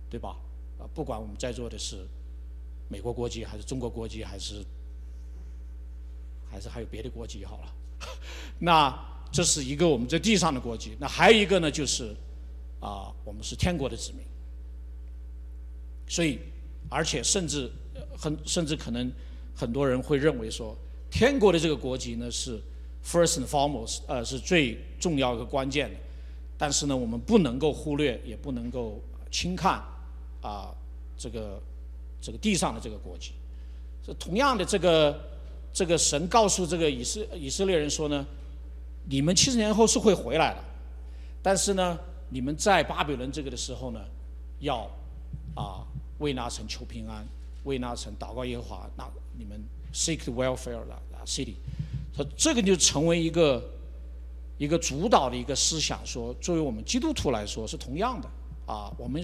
[0.09, 0.37] 对吧？
[0.79, 2.07] 啊，不管我们在座的是
[2.89, 4.63] 美国国籍，还是中国国籍，还是
[6.49, 7.73] 还是还有别的国籍好了。
[8.59, 8.97] 那
[9.31, 12.15] 这是一个我们在地上的国籍，那还有一个呢，就是
[12.79, 14.21] 啊，我们是天国的子民。
[16.07, 16.39] 所以，
[16.89, 17.69] 而且甚至
[18.17, 19.11] 很甚至可能
[19.53, 20.73] 很多人会认为说，
[21.09, 22.61] 天国的这个国籍呢是
[23.03, 25.95] first and foremost，呃，是最重要一个关键的。
[26.57, 29.01] 但是呢，我们不能够忽略，也不能够
[29.31, 29.81] 轻看
[30.41, 30.73] 啊
[31.17, 31.61] 这个
[32.21, 33.31] 这个地上的这个国籍。
[34.03, 35.19] 这同样的，这个
[35.73, 38.25] 这个神告诉这个以色以色列人说呢，
[39.05, 40.63] 你们七十年后是会回来的，
[41.41, 41.99] 但是呢，
[42.29, 43.99] 你们在巴比伦这个的时候呢，
[44.59, 44.89] 要
[45.55, 45.85] 啊。
[46.19, 47.23] 为那城求平安，
[47.63, 49.63] 为那城祷告耶和华，那你们
[49.97, 51.55] seek the welfare of the city，
[52.15, 53.67] 说这个就成为一个
[54.59, 58.29] 一个主导的一个思想，说作为我们基督徒来说是同样的
[58.67, 59.19] 啊，我们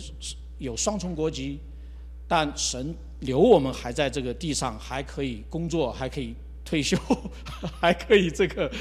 [0.58, 1.60] 有双重国籍，
[2.28, 6.34] 但神留我们还在这个地上，还可以工作，还可以
[6.66, 6.98] 退休，
[7.80, 8.72] 还可以这个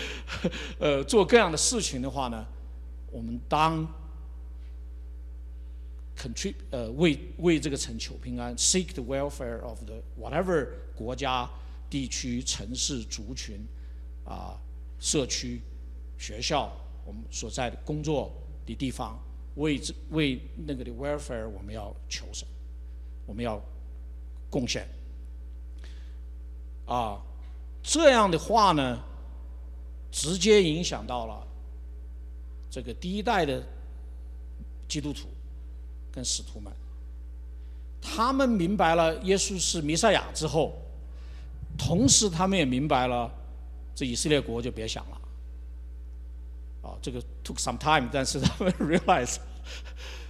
[0.79, 2.47] 呃做各样的事情的话呢，
[3.11, 3.87] 我们当。
[6.15, 11.49] contribute 呃为为这个城求平安，seek the welfare of the whatever 国家、
[11.93, 13.61] 地区、城市、族群
[14.25, 14.59] 啊、
[14.99, 15.61] 社区、
[16.17, 16.73] 学校，
[17.05, 18.33] 我们所在的工作
[18.65, 19.23] 的地方，
[19.57, 22.49] 为这为那个的 welfare 我们要求神，
[23.27, 23.61] 我们要
[24.49, 24.89] 贡献
[26.87, 27.21] 啊，
[27.83, 29.05] 这样的话呢，
[30.11, 31.47] 直接影响到了
[32.71, 33.63] 这个第一代的
[34.89, 35.29] 基督徒。
[36.15, 36.73] 跟使徒们，
[38.03, 40.75] 他们明白了耶稣是弥赛亚之后，
[41.77, 43.31] 同时他们也明白了，
[43.95, 45.19] 这以色列国就别想了。
[46.83, 49.37] 啊，这个 took some time，但是他们 realize，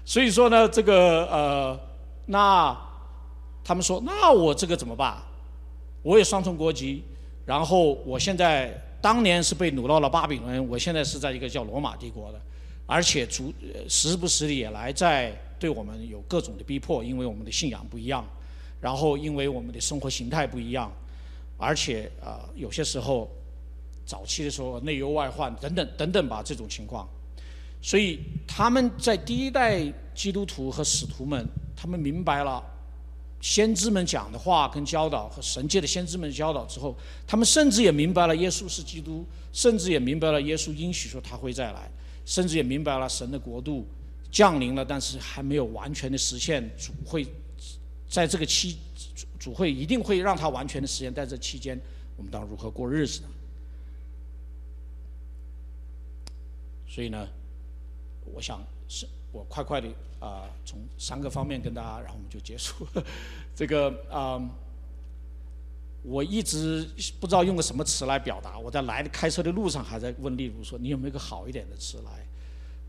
[0.05, 1.81] 所以说呢，这个呃，
[2.27, 2.77] 那
[3.65, 5.17] 他们说，那我这个怎么办？
[6.03, 7.05] 我也双重国籍，
[7.47, 12.41] 然后我现在当年是被掳到了巴比伦，我现在是在一个叫罗马帝国的，
[12.87, 13.53] 而且逐
[13.89, 15.33] 时不时的也来在。
[15.63, 18.27] 对我们有各种的逼迫，因为我们的信仰不一样，
[18.81, 20.91] 然后因为我们的生活形态不一样，
[21.63, 23.31] 而且啊，有些时候
[24.05, 27.09] 早期的时候内忧外患等等等等吧，这种情况，
[27.81, 29.81] 所以他们在第一代
[30.13, 31.47] 基督徒和使徒们，
[31.77, 32.61] 他们明白了
[33.41, 36.97] 先知们讲的话跟教导和神界的先知们教导之后，
[37.27, 41.89] 他们甚至也明白了耶稣是基督，甚至也明白了耶稣应许说他会再来，
[42.27, 43.87] 甚至也明白了神的国度。
[44.33, 46.67] 降临了，但是还没有完全的实现。
[46.79, 47.27] 主会
[48.09, 48.79] 在这个期，
[49.43, 51.13] 主会一定会让它完全的实现。
[51.13, 51.77] 在这期间，
[52.17, 53.23] 我们当如何过日子？
[56.87, 57.29] 所以呢，
[58.33, 59.89] 我想是我快快的
[60.21, 62.87] 啊，从三个方面跟大家，然后我们就结束。
[63.53, 64.41] 这个啊，
[66.05, 66.89] 我一直
[67.19, 68.57] 不知道用个什么词来表达。
[68.57, 72.25] 我在来的开车的路上，还在问例如说，你有没有个好一点的词来？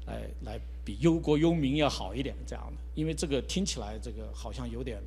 [0.06, 5.02] 来来，比忧国忧民要好一点，这样的，因为这个听起来这个好像有点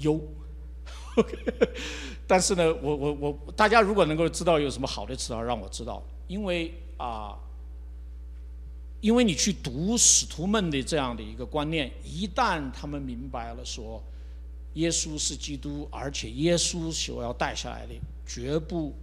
[0.00, 0.20] 优，
[2.26, 7.38] 但是呢，我我我，大家如果能够知道有什么好的词啊，让我知道，因为啊，
[9.00, 14.02] 因为你去读使徒们的这样的一个观念，一旦他们明白了说，
[14.74, 17.94] 耶稣是基督，而且耶稣所要带下来的
[18.26, 18.94] 绝不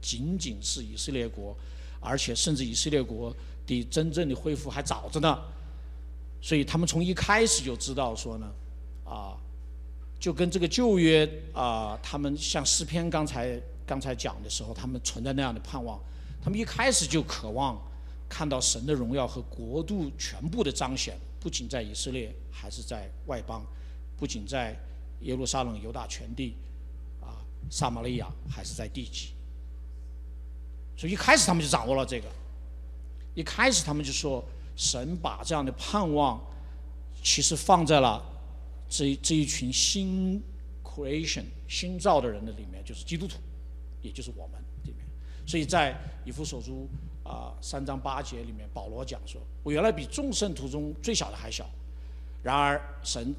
[0.00, 1.56] 仅仅是以色列国。
[2.00, 3.34] 而且甚至以色列国
[3.66, 5.36] 的真正的恢复还早着呢，
[6.40, 8.52] 所以他们从一开始就知道说呢，
[9.04, 9.36] 啊，
[10.20, 15.98] 就跟这个旧约啊，他们像诗篇刚才刚才讲的时候，他们存在那样的盼望，
[16.42, 17.80] 他们一开始就渴望
[18.28, 23.64] 看到神的荣耀和国度全部的彰显，不仅在以色列，还是在外邦，
[24.16, 24.76] 不仅在
[25.20, 26.54] 耶路撒冷犹大全地，
[27.20, 27.38] 啊，
[27.70, 29.28] 撒玛利亚还是在地极。
[30.96, 32.28] 所以一开始他们就掌握了这个，
[33.34, 34.44] 一开始他们就说，
[34.74, 36.40] 神把这样的盼望，
[37.22, 38.20] 其实放在了
[38.88, 40.42] 这这一群新
[40.82, 43.36] creation 新造的人的里面，就是基督徒，
[44.02, 45.06] 也就是我们里面。
[45.46, 46.88] 所以在以弗所书
[47.24, 51.68] 啊三章八节里面，保罗讲说，我原来比众圣徒中最小的还小，
[52.42, 53.34] 然而神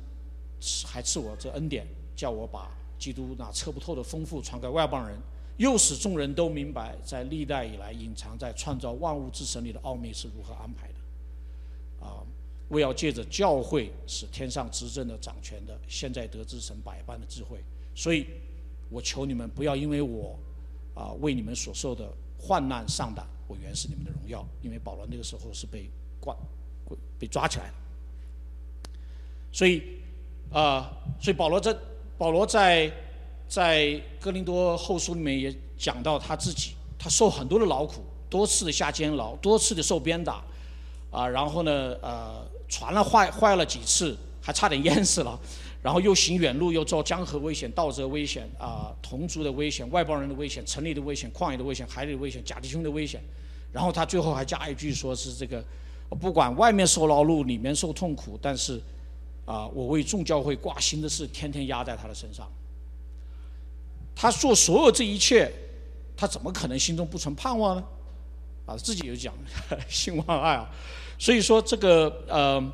[0.85, 1.85] 还赐我这恩典，
[2.15, 5.17] 叫我把基督那测不透的丰富传给外邦人。
[5.57, 12.05] 又使众人都明白，在历代以来隐藏在创造万物之神里的奥秘是如何安排的。
[12.05, 12.23] 啊，
[12.69, 17.59] 为要借着教会使天上执政的掌权的，现在得知神百般的智慧。
[17.93, 18.25] 所以，
[18.89, 20.37] 我求你们不要因为我
[20.95, 24.45] 啊为你们所受的患难上胆，我原是你们的荣耀。
[24.61, 25.89] 因为保罗那个时候是被
[26.19, 26.35] 关、
[27.19, 27.73] 被抓起来了。
[29.51, 29.83] 所以，
[30.51, 30.91] 啊，
[31.21, 31.75] 所以保罗在
[32.17, 32.91] 保罗在。
[33.49, 40.43] 在哥林多后书里面也讲到他自己，他受很多的劳苦，多次的下监牢，多次的受鞭打，
[41.09, 45.37] 啊，然后呢，呃，船了坏坏了几次，还差点淹死了，
[45.83, 53.19] 然后又行远路，又遭江河危险、盗贼危险、啊，同族的危险、外邦人的危险、城里的危险、旷野的危险、海里的危险、假弟兄的危险，
[53.73, 55.63] 然后他最后还加一句，说是这个，
[56.21, 58.81] 不管外面受劳碌，里面受痛苦，但是。
[59.45, 59.65] 啊！
[59.69, 62.47] 我为众教会挂心的事，天天压在他的身上。
[64.15, 65.51] 他做所有这一切，
[66.15, 67.83] 他怎么可能心中不存盼望呢？
[68.67, 69.33] 啊，自己有讲
[69.89, 70.69] 兴望爱啊。
[71.19, 72.73] 所以说这个呃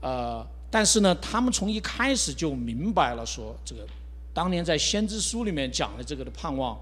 [0.00, 3.86] 呃，但是呢，他们从一开始就明白了，说这个
[4.32, 6.76] 当年在先知书里面讲的这个的盼望，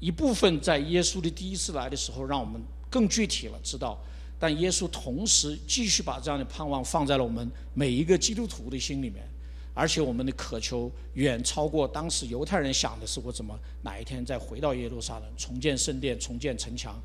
[0.00, 2.60] 一部分在耶稣的第一次来的时候，让我们
[2.90, 3.96] 更具体了知道。
[4.38, 9.24] 但耶稣同时继续把这样的盼望放在了我们每一个基督徒的心里面，
[9.72, 17.00] 而且我们的渴求远超过当时犹太人想的是我怎么哪一天再回到耶路撒冷，重建圣殿，重建城墙，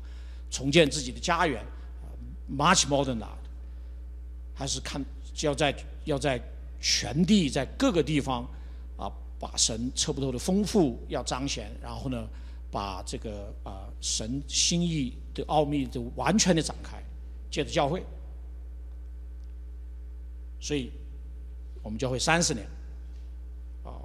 [0.50, 1.64] 重建自己的家园
[2.50, 3.28] ，much more than that，
[4.54, 5.04] 还是看
[5.42, 5.74] 要在
[6.04, 6.40] 要在
[6.80, 8.48] 全地在各个地方
[8.96, 12.28] 啊，把神测不透的丰富要彰显，然后呢，
[12.70, 17.02] 把这个啊神心意的奥秘就完全的展开。
[17.50, 18.04] 借着教会，
[20.60, 20.92] 所以
[21.82, 22.66] 我们教会三十年，
[23.82, 23.96] 啊，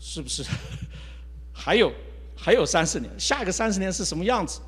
[0.00, 0.42] 是不是？
[1.52, 1.92] 还有
[2.34, 4.60] 还有三十年，下一个三十年是什么样子？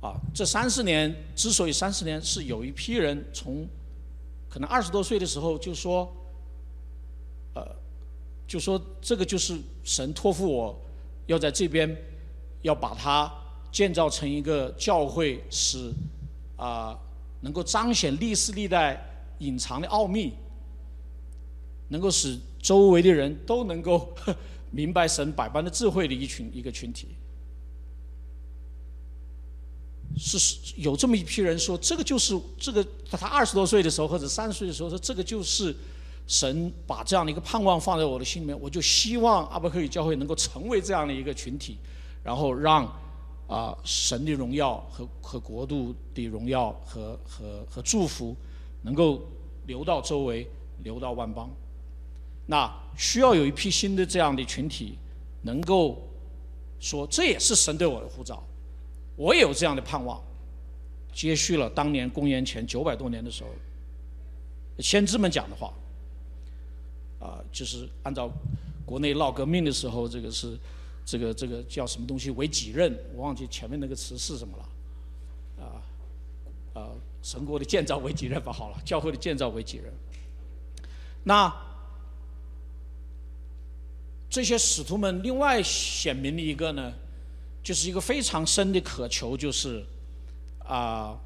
[0.00, 3.66] 啊，这三十年之所以三十年，是有一批人从
[4.48, 6.10] 可能二十多岁的时候就说，
[7.54, 7.66] 呃，
[8.46, 10.78] 就说这个就是神托付我
[11.26, 11.96] 要在这边
[12.62, 13.32] 要把它
[13.72, 15.92] 建造成一个教会，使。
[16.60, 16.98] 啊，
[17.42, 19.00] 能够彰显历史历代
[19.38, 20.32] 隐藏的奥秘，
[21.86, 24.12] 能够使周围的人都能够
[24.72, 27.10] 明白神百般的智慧的一群一个群体，
[30.16, 35.74] 是有这么一批人说，这个就是这个他二十多岁的时候或者三十岁的时候说，这个就是
[36.26, 41.76] 神把这样的一个盼望放在我的心里面，我就希望阿伯克里教会能够成为这样的一个群体，
[42.22, 42.90] 然后让。
[43.48, 48.36] 啊，神的荣耀和和国度的荣耀和和和祝福，
[48.82, 49.22] 能够
[49.66, 50.46] 流到周围，
[50.84, 51.48] 流到万邦。
[52.44, 54.98] 那需要有一批新的这样的群体，
[55.40, 55.96] 能够
[56.78, 58.46] 说这也是神对我的呼召，
[59.18, 60.18] 我也有这样的盼望，
[61.12, 63.50] 接续了当年公元前九百多年的时候，
[64.78, 65.74] 先知们讲的话。
[67.20, 68.30] 啊，就是按照
[68.86, 70.56] 国内闹革命的时候，这个是。
[71.10, 72.94] 这个这个叫什么东西为己任？
[73.14, 75.64] 我忘记前面那个词是什么了，啊，
[76.74, 76.90] 啊，
[77.22, 78.52] 神国的建造为己任吧。
[78.52, 79.90] 好了，教会的建造为己任。
[81.24, 81.50] 那
[84.28, 86.92] 这些使徒们另外显明的一个呢，
[87.62, 89.84] 就是一个非常深的渴求，就是
[90.64, 91.18] 啊，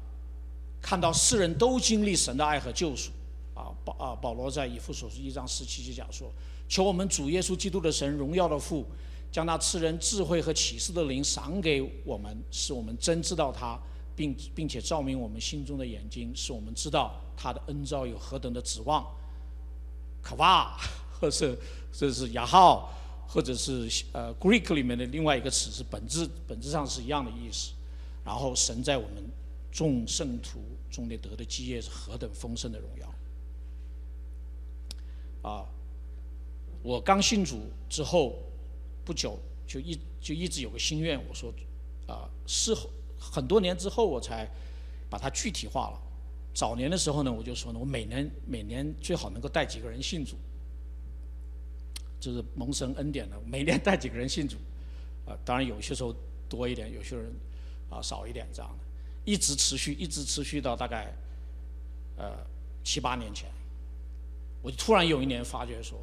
[0.81, 3.11] 看到世人都经历神的爱和救赎。
[3.53, 6.31] 啊，保啊保罗在以弗所书一章十七节讲说
[6.67, 8.85] ：“求我们主耶稣基督的神荣耀的父。”
[9.31, 13.79] 将那赐人智慧和启示的灵赏给我们，使我们真知道他，
[14.15, 19.03] 并并且照明我们心中的眼睛，使我们知道他的恩召有何等的指望。
[20.21, 20.77] 可哇，
[21.19, 21.57] 或是
[21.91, 22.93] 这是雅号，
[23.33, 27.71] 或者是呃 Greek 里面的另外一个词，是本质本质上是一样的意思。
[28.23, 29.23] 然后神在我们
[29.71, 30.59] 众圣徒
[30.91, 33.13] 中的得的基业是何等丰盛的荣耀。
[35.49, 35.65] 啊，
[36.81, 37.59] 我刚信主
[37.89, 38.35] 之后。
[39.05, 41.53] 不久就一就一直有个心愿，我说，
[42.07, 44.49] 啊，事后很多年之后我才
[45.09, 45.99] 把它具体化了。
[46.53, 50.37] 早年的时候呢，我就说呢，我每年每年最好能够带几个人信主，
[52.23, 54.55] 就是蒙神恩典的，每年带几个人信主，
[55.27, 56.15] 啊，当然有些时候
[56.47, 57.25] 多一点，有些人
[57.89, 58.85] 啊少一点这样的，
[59.25, 61.13] 一直持续，一直持续到大概
[62.15, 62.37] 呃
[62.83, 63.49] 七八年前，
[64.61, 65.99] 我就突然有一年发觉说。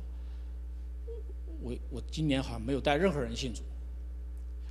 [1.63, 3.61] 我我今年好像没有带任何人信主。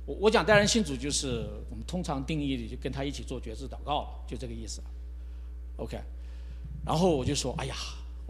[0.04, 4.82] 我我讲带人信主，就是我们通常定义的，就跟他一起做觉知祷告，就这个意思。
[5.76, 5.96] OK，
[6.84, 7.76] 然后我就说，哎呀，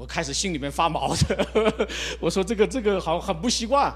[0.01, 1.89] 我开始心里面发毛的，
[2.19, 3.95] 我说这个这个好很不习惯。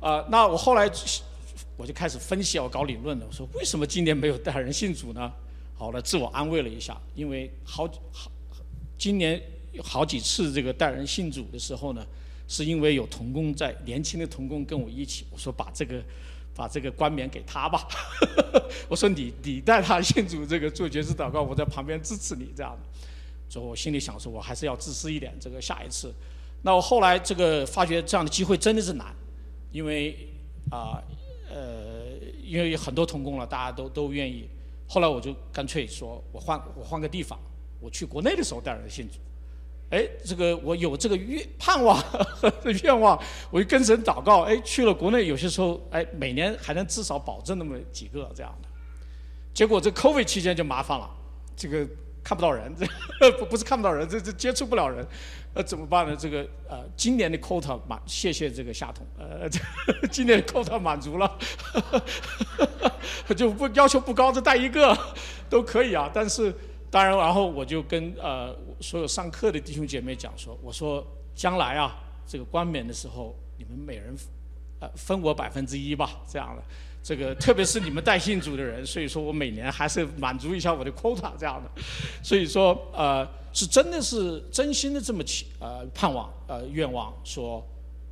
[0.00, 0.88] 啊，那我后来
[1.76, 3.26] 我就开始分析，我搞理论了。
[3.28, 5.32] 我说为什么今年没有带人信主呢？
[5.74, 8.30] 好了，自我安慰了一下，因为好好
[8.96, 12.06] 今年有好几次这个带人信主的时候呢。
[12.48, 16.02] 是因为有童工在，年轻的童工跟我一起，我说把这个，
[16.54, 17.88] 把这个冠冕给他吧。
[18.90, 22.76] 我说你你带他信主，这个做爵士祷告，我在旁边支持你这样。
[23.52, 26.10] 所以我心里想说，我还是要自私一点，这个下一次
[26.62, 29.14] 那我后来这个发觉这样的机会真的是难，
[29.70, 30.16] 因为
[30.70, 31.02] 啊
[31.50, 34.48] 呃因为很多童工了，大家都都愿意。
[34.88, 37.38] 后来我就干脆说我换我换个地方，
[37.78, 39.18] 我去国内的时候带人信主。
[39.90, 42.02] 哎，这个我有这个愿盼望
[42.82, 44.44] 愿望，我就跟神祷告。
[44.44, 48.68] 哎，去了国内，有些时候哎，每年还能至少保证那么几个这样的。
[49.52, 51.10] 结果这 COVID 期间就麻烦了，
[51.54, 51.86] 这个
[52.22, 55.04] 看不到人，这 不不是看不到人，这这接触不了人，
[55.54, 56.16] 呃，怎么办呢？
[56.16, 59.48] 这个呃，今年的 quota 满，谢谢这个夏统，呃，
[60.10, 61.38] 今年的 quota 满足了，
[63.36, 64.96] 就不要求不高，就带一个
[65.50, 66.10] 都可以啊。
[66.12, 66.54] 但是
[66.90, 71.04] 当然，然后我就跟呃所有上课的弟兄姐妹讲说，我说
[71.34, 71.96] 将来啊，
[72.26, 74.14] 这个冠冕的时候，你们每人
[74.78, 76.62] 呃分我百分之一吧，这样的。
[77.02, 81.82] 这个特别是你们带信主的人，所以说我每年还是满足一下我的 quota 这样的，
[82.22, 87.58] 所以说呃是真的是真心的这么期呃盼望呃愿望说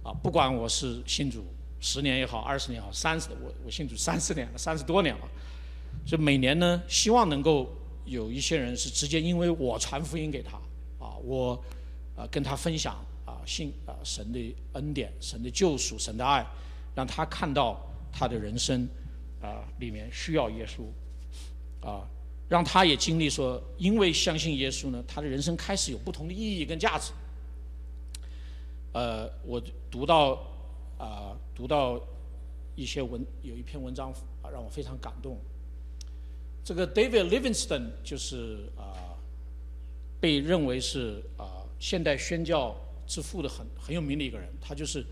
[0.03, 1.47] 啊不管我是信主
[1.79, 5.29] 十年也好二十年也好三十我我信主三十年了三十多年了，
[6.05, 7.73] 就每年呢希望能够
[8.05, 10.57] 有一些人是直接因为我传福音给他
[10.99, 11.55] 啊我
[12.17, 16.45] 啊跟他分享啊信啊神的恩典神的救赎神的爱
[16.97, 17.81] 让他看到。
[18.13, 18.89] 他的人生
[19.41, 20.83] 啊，里面需要耶稣
[21.87, 22.07] 啊，
[22.49, 27.13] 让他也经历说，因为相信耶稣呢，他的人生开始有不同的意义跟价值。
[28.93, 30.39] 呃，我读到
[30.99, 32.01] 啊，读到
[32.75, 35.39] 一些文，有一篇文章啊，让我非常感动。
[36.65, 39.17] 这个 David Livingstone 就是啊，
[40.21, 45.05] 被认为是啊现代宣教之父的很很有名的一个人，他就是。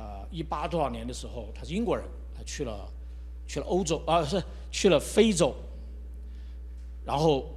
[0.00, 2.88] 呃，一八多少年的时候，他是英国人，他去了，
[3.46, 5.54] 去了欧洲啊，是去了非洲，
[7.04, 7.50] 然后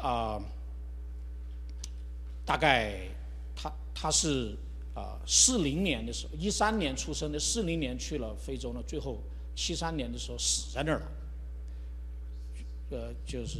[0.00, 0.42] 啊，
[2.46, 3.00] 大概
[3.54, 4.56] 他他是
[4.94, 9.18] 啊四零年的时候，一三年出生的，四零年去了非洲呢，最后
[9.54, 11.06] 七三年的时候死在那儿了，
[12.92, 13.58] 呃，就是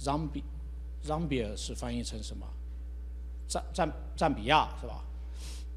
[0.00, 2.44] Zambia，Zambia 是翻译成什么？
[3.46, 5.04] 赞赞赞比亚是吧？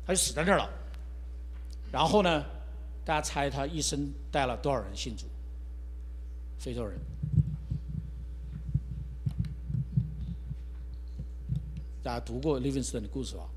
[0.08, 0.68] 他就死在那儿了。
[1.91, 2.45] 然后呢，
[3.05, 5.25] 大家猜他一生带了多少人信主？
[6.59, 6.99] 非洲人。
[12.03, 13.49] 大家读过 Livingston 的故事吧？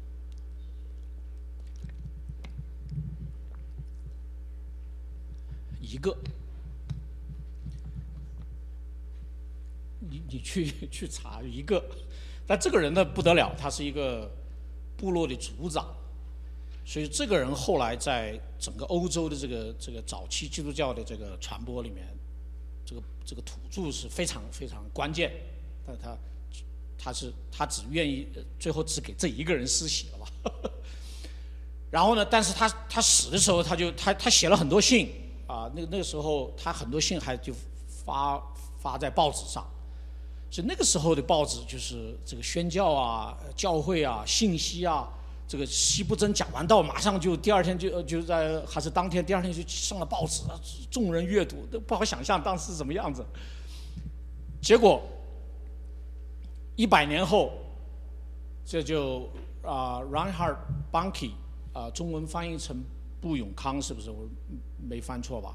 [5.81, 6.17] 一个。
[9.99, 11.85] 你你去去查一个，
[12.47, 14.29] 但这个人呢不得了，他是一个
[14.97, 15.95] 部落的族长。
[16.85, 22.05] 所以这个人后来在整个欧洲的这个这个早期基督教的这个传播里面，
[22.85, 25.31] 这个这个土著是非常非常关键，
[25.87, 26.19] 但他
[26.99, 28.27] 他是他只愿意
[28.59, 30.53] 最后只给这一个人施洗了吧？
[31.93, 35.11] 然后呢，但是他他死的时候他就他他写了很多信
[35.47, 37.55] 啊，那那个时候他很多信还就
[37.87, 38.43] 发
[38.79, 39.65] 发在报纸上，
[40.51, 45.09] 所以那个时候的报纸就是这个宣教啊、教会啊、信息啊。
[45.51, 50.45] 这个西部真讲完道，马上就第二天就就在还是当天第二天就上了报纸，
[50.93, 53.27] 众人阅读都不好想象当时是什么样子。
[54.63, 55.03] 结果
[56.77, 57.51] 一百年后，
[58.65, 59.29] 这就
[59.65, 60.55] 啊，Reinhard
[60.93, 61.33] b a n k y
[61.73, 62.81] 啊，中文翻译成
[63.21, 64.29] 布永康，是不是我
[64.89, 65.53] 没翻错吧？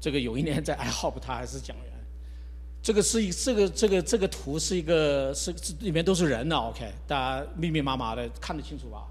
[0.00, 1.86] 这个有一年在 iHop 他还是讲员。
[2.80, 9.04] 这个是一这个这个这个图是一个是是里面都是人呢，OK，大家密密麻麻的看得清楚吧？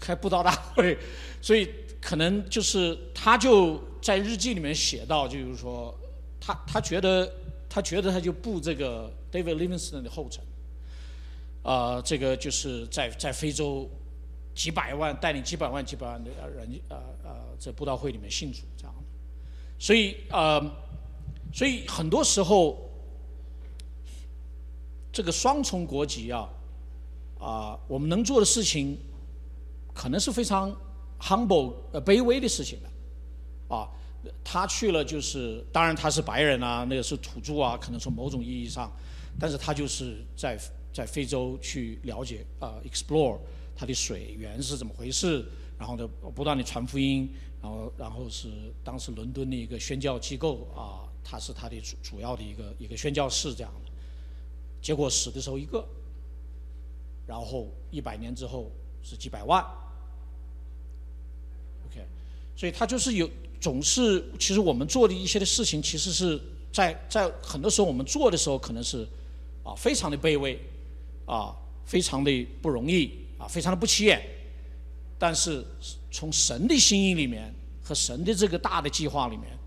[0.00, 0.96] 开布道大会，
[1.40, 1.68] 所以
[2.00, 5.94] 可能就是他就在日记里面写到，就是说
[6.40, 7.30] 他他觉得
[7.68, 10.42] 他觉得他就步这个 David Livingston 的后尘，
[11.62, 13.88] 啊，这个就是在在非洲
[14.54, 19.02] 几百万带领几百万几百万的人呃呃在布道会里面信主这样的，
[19.78, 20.60] 所以呃
[21.52, 22.90] 所以很多时候
[25.12, 26.48] 这个双重国籍啊
[27.38, 28.96] 啊我们能做的事情。
[29.96, 30.70] 可能是非常
[31.18, 33.88] humble 呃卑微的事情的，啊，
[34.44, 38.92] 他去了就是，当然他是白人啊，那个是土著啊，可能从某种意义上，
[39.40, 40.60] 但是他就是在
[40.92, 43.38] 在非洲去了解啊，explore
[43.74, 45.42] 它的水源是怎么回事，
[45.78, 47.32] 然后呢不断的传福音，
[47.62, 48.50] 然后然后是
[48.84, 53.90] 当时伦敦的一个宣教机构啊，他是他的主主要的一个一个宣教士这样的，
[54.82, 55.82] 结果死的时候一个，
[57.26, 58.70] 然后一百年之后
[59.02, 59.64] 是几百万。
[62.56, 63.28] 所以他就是有
[63.60, 66.40] 总是，其实我们做的一些的事情，其实是
[66.72, 69.06] 在在很多时候我们做的时候，可能是
[69.62, 70.58] 啊非常的卑微，
[71.26, 71.54] 啊，
[71.84, 74.22] 非常的不容易啊，非常的不起眼。
[75.18, 75.64] 但是
[76.10, 79.58] 从神的心意里面和神的这个大的计划里面，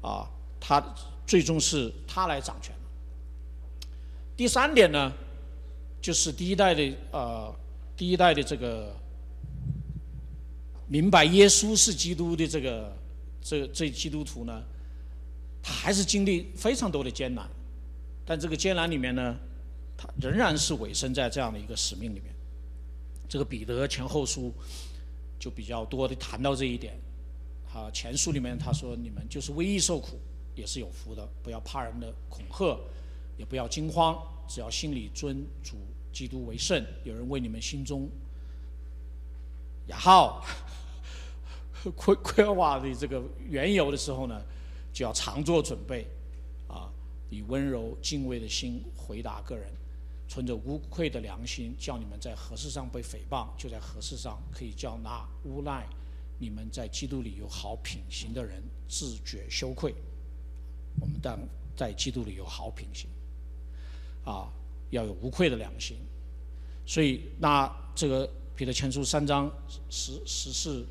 [0.00, 0.28] 啊，
[0.60, 0.82] 他
[1.26, 2.74] 最终是他来掌权。
[4.36, 5.12] 第三点呢，
[6.00, 7.54] 就是第一代的呃，
[7.96, 8.96] 第一代的这个
[10.94, 12.96] 明白耶稣是基督的这个
[13.42, 14.62] 这这基督徒呢，
[15.60, 17.44] 他还是经历非常多的艰难，
[18.24, 19.36] 但这个艰难里面呢，
[19.96, 22.32] 他仍然是委身在这样的一个使命里面。
[23.28, 24.52] 这个彼得前后书。
[25.36, 26.94] 就比较多的谈到这一点，
[27.70, 30.18] 啊，前书里面他说你们就是为义受苦
[30.54, 32.80] 也是有福的，不要怕人的恐吓，
[33.36, 34.16] 也不要惊慌，
[34.48, 35.76] 只要心里尊主
[36.14, 36.82] 基督为圣。
[37.04, 38.08] 有人为你们心中
[39.88, 40.42] 雅号
[41.92, 44.42] 亏亏瓦的这个缘由的时候呢，
[44.92, 46.06] 就要常做准备，
[46.68, 46.90] 啊，
[47.30, 49.70] 以温柔敬畏的心回答个人。
[50.26, 55.86] 存着无愧的良心，叫你们在何事上被诽谤，就在何事上可以叫那诬赖
[56.38, 59.94] 你们在基督里有好品行的人自觉羞愧。
[60.98, 61.38] 我们当
[61.76, 63.08] 在基督里有好品行，
[64.24, 64.48] 啊，
[64.90, 65.98] 要有无愧的良心。
[66.86, 69.52] 所以，那这个彼得前书三章
[69.90, 70.86] 十十四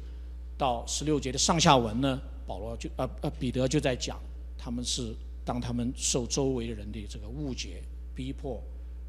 [0.57, 4.19] 到十六节的上下文呢，保罗就呃呃彼得就在讲，
[4.57, 7.81] 他们是当他们受周围的人的这个误解
[8.15, 8.61] 逼迫。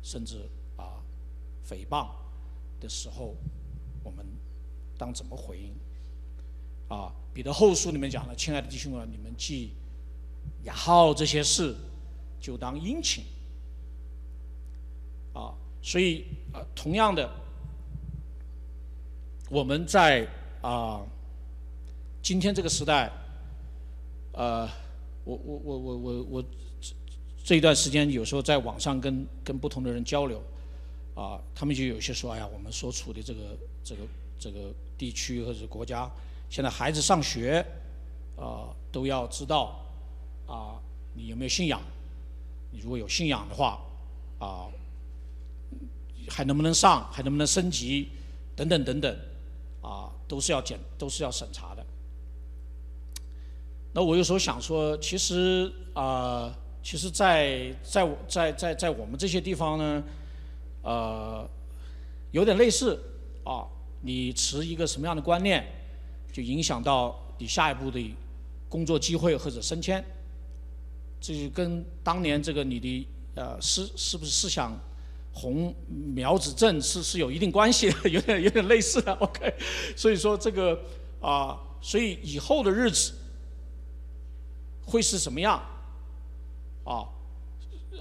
[0.06, 1.00] 甚至啊，
[1.66, 2.08] 诽谤
[2.78, 3.34] 的时候，
[4.02, 4.22] 我们
[4.98, 5.74] 当怎么回应？
[6.94, 9.70] 啊，彼得后书里面讲了：“亲爱的弟兄们，你们既
[10.64, 11.74] 雅好这些事，
[12.38, 13.24] 就当殷勤。”
[15.32, 17.30] 啊，所以啊，同样的，
[19.48, 20.28] 我们在
[20.60, 21.00] 啊
[22.24, 23.12] 今天这个时代，
[24.32, 24.66] 呃，
[25.24, 26.44] 我我我我我我。
[27.44, 30.42] 这一段时间，有时候在网上跟跟不同的人交流，
[31.14, 33.40] 啊，他们就有些说：“哎呀，我们所处的这个
[33.84, 34.00] 这个
[34.40, 36.10] 这个地区或者国家，
[36.48, 37.62] 现在孩子上学，
[38.38, 39.78] 啊，都要知道，
[40.46, 40.80] 啊，
[41.12, 41.78] 你有没有信仰？
[42.70, 43.78] 你如果有信仰的话，
[44.38, 44.72] 啊，
[46.30, 47.06] 还能不能上？
[47.12, 48.08] 还能不能升级？
[48.56, 49.14] 等等等等，
[49.82, 51.73] 啊，都是要检，都是要审查。
[53.94, 60.04] 那我有时候想说，其实啊。”其实，在在在在在我们这些地方呢，
[60.82, 61.48] 呃，
[62.30, 63.02] 有点类似
[63.42, 63.64] 啊。
[64.02, 65.64] 你持一个什么样的观念，
[66.30, 67.98] 就影响到你下一步的
[68.68, 70.04] 工作机会或者升迁。
[71.18, 74.78] 这就跟当年这个你的呃思是不是思想
[75.32, 79.10] 红苗子正是是有一定关系的，有点有点类似的。
[79.14, 79.54] OK，
[79.96, 80.78] 所以说这个
[81.22, 83.14] 啊，所以以后的日子
[84.86, 85.62] 会是什么样？
[86.84, 87.08] 啊，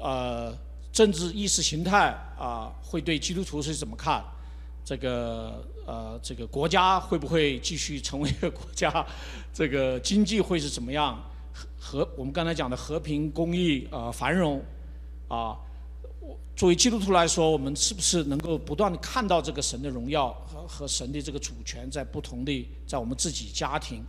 [0.02, 0.58] 呃，
[0.92, 4.24] 政治意识形态啊，会对基督徒是怎么看？
[4.86, 9.06] 这个呃，这个国家会不会继续成为一个国家？
[9.54, 11.18] 这个经济会是怎么样？
[11.80, 14.62] 和我们刚才讲的和平、公益、呃繁荣，
[15.28, 15.56] 啊，
[16.56, 24.04] 作为基督徒来说，我们是不是能够不断的看到这个神的荣耀和和神的这个主权，在不同的在我们自己家庭，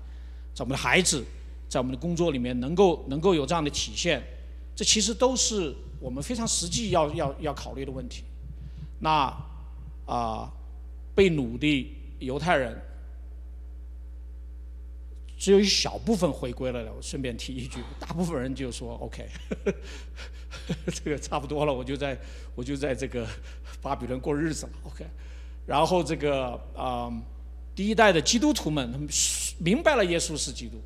[0.55, 1.25] 在我们的孩子，
[1.69, 4.23] 在我们的工作里面，能够能够有这样的体现？
[4.77, 8.25] 这其实都是我们非常实际要要要考虑的问题。
[8.99, 9.33] 那
[10.05, 10.53] 啊，
[11.15, 12.77] 被掳的犹太人
[15.39, 16.93] 只有一小部分回归了。
[16.93, 19.29] 我顺便提一句，大部分人就说 OK，
[20.93, 22.19] 这个差不多了，我就在
[22.55, 23.27] 我就在这个
[23.81, 24.73] 巴比伦过日子了。
[24.85, 25.05] OK，
[25.67, 27.13] 然后这个啊，
[27.75, 29.09] 第一代的基督徒们，他们
[29.59, 30.81] 明白了耶稣是基督。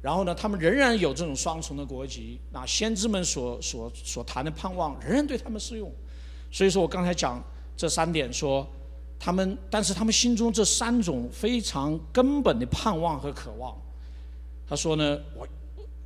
[0.00, 2.38] 然后呢，他们仍然有这种双重的国籍。
[2.52, 5.92] 那先知们所所所谈的盼望，仍然对他们适用。
[6.52, 7.42] 所以说我刚才讲
[7.76, 8.64] 这三点，说
[9.18, 13.76] 他们，但是他们心中这三种非常根本的盼望和渴望。
[14.68, 15.44] 他说呢，我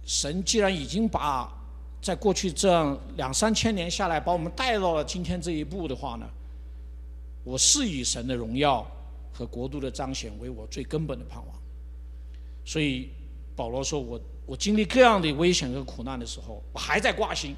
[0.07, 1.53] 神既然已经把
[2.01, 6.27] 在过去这样两三千年下来，把我们带到了今天这一步的话呢，
[7.45, 8.87] 我是以神的荣耀
[9.35, 11.55] 和国度的彰显为我最根本的盼望。
[12.65, 13.11] 所以。
[13.55, 17.55] 保罗说：“我我经历各样的危险和苦难的时候，我还在挂心，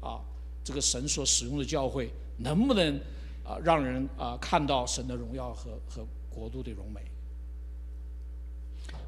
[0.00, 0.20] 啊，
[0.62, 2.96] 这个神所使用的教会能不能
[3.44, 7.00] 啊让人啊看到神的荣耀和和国度的荣美？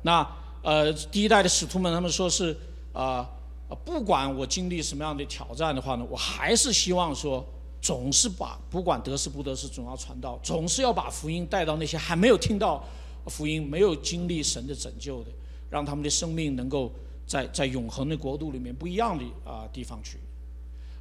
[0.03, 0.27] 那
[0.63, 2.57] 呃，第一代的使徒们他们说是
[2.93, 3.29] 啊，
[3.85, 7.45] 不管我经历什么样的挑战的话呢，我还是希望说，
[7.81, 12.83] 总是把不管得失不得失，总要传道，总是要把福音带到那些还没有听到
[13.27, 15.31] 福音、没有经历神的拯救的。”
[15.73, 16.93] 让他们的生命能够
[17.27, 20.19] 在在永恒的国度里面不一样的啊地方去，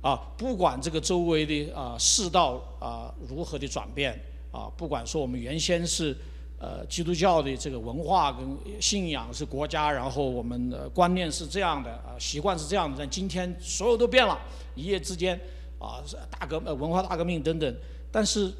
[0.01, 4.17] 啊，不管这个周围的啊世道啊如何的转变
[4.49, 6.15] 啊，不管说我们原先是
[6.57, 14.39] 呃基督教的这个文化跟信仰是国家，然后我们的观念是这样的啊，习惯是这样的，但今天所有都变了，
[14.75, 15.37] 一夜之间
[15.79, 15.99] 啊
[16.29, 17.75] 大革文化大革命等等，
[18.09, 18.53] 但是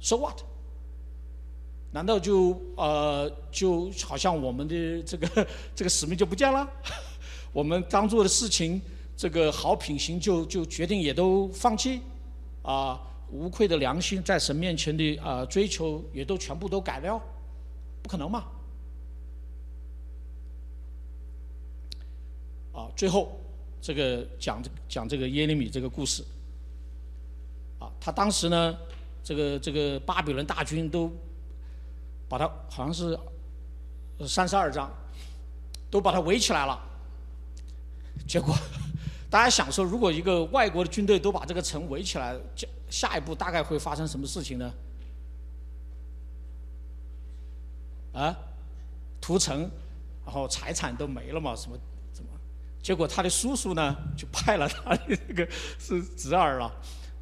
[0.00, 0.38] so what？
[1.92, 6.68] 难道就呃就好像我们的这个 这个使命就不见了？
[7.52, 8.80] 我们当做的事情？
[9.16, 12.00] 这个好品行就就决定也都放弃，
[12.62, 12.98] 啊，
[13.30, 17.20] 无愧的良心在神面前的啊追求也都全部都改掉，
[18.02, 18.46] 不可能嘛？
[22.72, 23.38] 啊，最后
[23.82, 26.24] 这个讲讲这个耶利米这个故事，
[27.78, 28.74] 啊，他当时呢，
[29.22, 31.12] 这个这个巴比伦大军都
[32.30, 33.18] 把他好像是
[34.24, 34.88] 三十二章，
[35.90, 36.80] 都把他围起来了，
[38.28, 38.54] 结果。
[39.28, 44.72] 大家想说，如果一个外国的军队都把这个城围起来，下下一步大概会发生什么事情呢？
[48.12, 48.36] 啊，
[49.20, 49.68] 屠城，
[50.24, 51.54] 然后财产都没了嘛？
[51.56, 51.76] 什么？
[52.82, 55.46] 结果他的叔叔呢，就派了他的这个
[55.78, 56.72] 是侄儿了，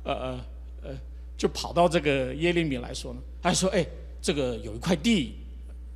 [0.05, 0.45] 呃呃
[0.85, 0.95] 呃，
[1.37, 3.85] 就跑到这个耶利米来说呢，他说：“哎，
[4.29, 5.37] 这个有一块地，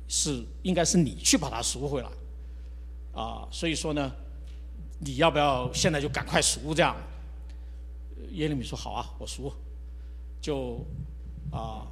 [0.07, 2.09] 是应该是你去把它赎回来，
[3.21, 4.11] 啊，所以说呢。”
[5.05, 6.95] 你要不要现在就赶快赎这样？
[8.31, 9.51] 耶利米说好啊，我赎。
[10.39, 10.79] 就
[11.51, 11.85] 啊，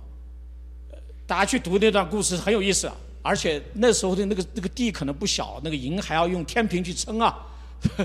[1.28, 7.38] 大家去读那段故事很有意思，啊而且那时候的那个那个地可能不小，那个银还要用天平去称啊。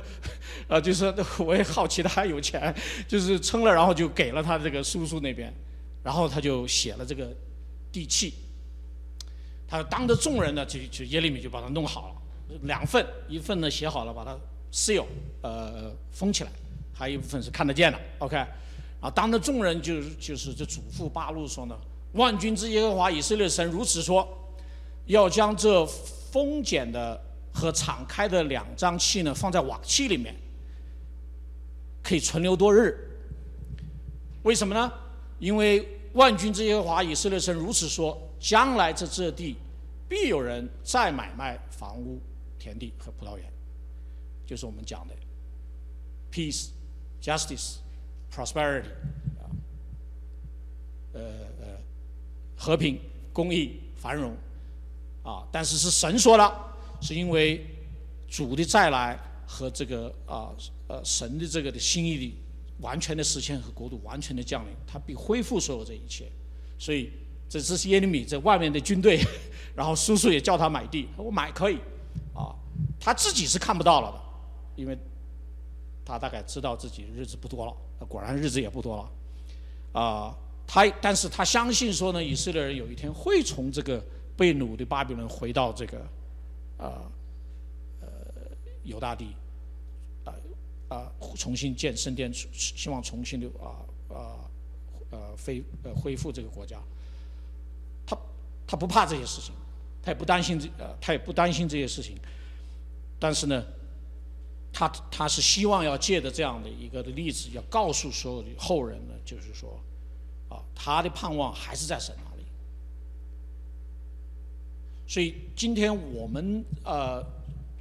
[0.66, 2.74] 啊，就是 我也好奇他有钱，
[3.06, 5.54] 就是称了，然后就给了他这个叔叔那边，
[6.02, 7.32] 然后他就写了这个
[7.96, 8.34] 地契。
[9.66, 14.36] 他当着众人呢，就就耶利米就把它弄好了，两份，一份呢写好了，把它。
[14.72, 15.06] seal，
[15.40, 16.50] 呃，封起来，
[16.92, 18.36] 还有一部分是看得见的，OK，
[19.00, 21.74] 啊，当着众人就就是这嘱咐八路说呢，
[22.12, 24.28] 万军之耶和华以色列神如此说，
[25.06, 27.18] 要将这封简的
[27.54, 30.34] 和敞开的两张器呢放在瓦器里面，
[32.02, 32.98] 可以存留多日。
[34.42, 34.92] 为什么呢？
[35.38, 39.56] 因为万军之耶和华以色列神如此说，将来这这地
[40.08, 42.18] 必有人再买卖房屋、
[42.58, 43.46] 田地和葡萄园。
[44.46, 45.14] 就是我们讲的
[46.32, 46.68] peace,
[47.20, 47.76] justice,
[48.32, 48.88] prosperity，
[49.38, 49.44] 啊，
[51.12, 51.20] 呃
[51.60, 51.78] 呃，
[52.56, 52.98] 和平、
[53.32, 54.34] 公益、繁荣，
[55.22, 56.54] 啊，但是是神说的，
[57.00, 57.66] 是因为
[58.28, 60.54] 主的再来和这个啊
[60.86, 62.34] 呃神的这个的心意的
[62.80, 66.30] 完全的实现和国度完全的降临，他必恢复所有这一切，
[66.78, 67.10] 所以
[67.48, 69.20] 这只是耶利米在外面的军队，
[69.74, 71.78] 然后叔叔也叫他买地，我买可以，
[72.34, 72.54] 啊，
[73.00, 74.26] 他自己是看不到了的。
[74.76, 74.94] 因为
[76.04, 77.74] 他大概知道自己日子不多了，
[78.06, 84.04] 果然日子也不多了，啊，他但是他相信说呢，以色列人有一天会从这个
[84.36, 85.98] 被掳的巴比伦回到这个，
[86.76, 87.10] 啊，
[88.02, 88.08] 呃，
[88.84, 89.28] 犹大地，
[90.88, 94.48] 啊，重新建圣殿，希望重新的啊啊
[95.10, 96.78] 呃恢呃恢复这个国家，
[98.06, 98.16] 他
[98.66, 99.54] 他不怕这些事情，
[100.02, 102.16] 他也不担心这呃他也不担心这些事情，
[103.18, 103.64] 但是呢。
[104.78, 109.80] 他他是希望要借着这样的一个的例子，要告诉所有的后人呢，就是说，
[110.50, 112.44] 啊，他的盼望还是在神那里。
[115.08, 117.24] 所以今天我们呃，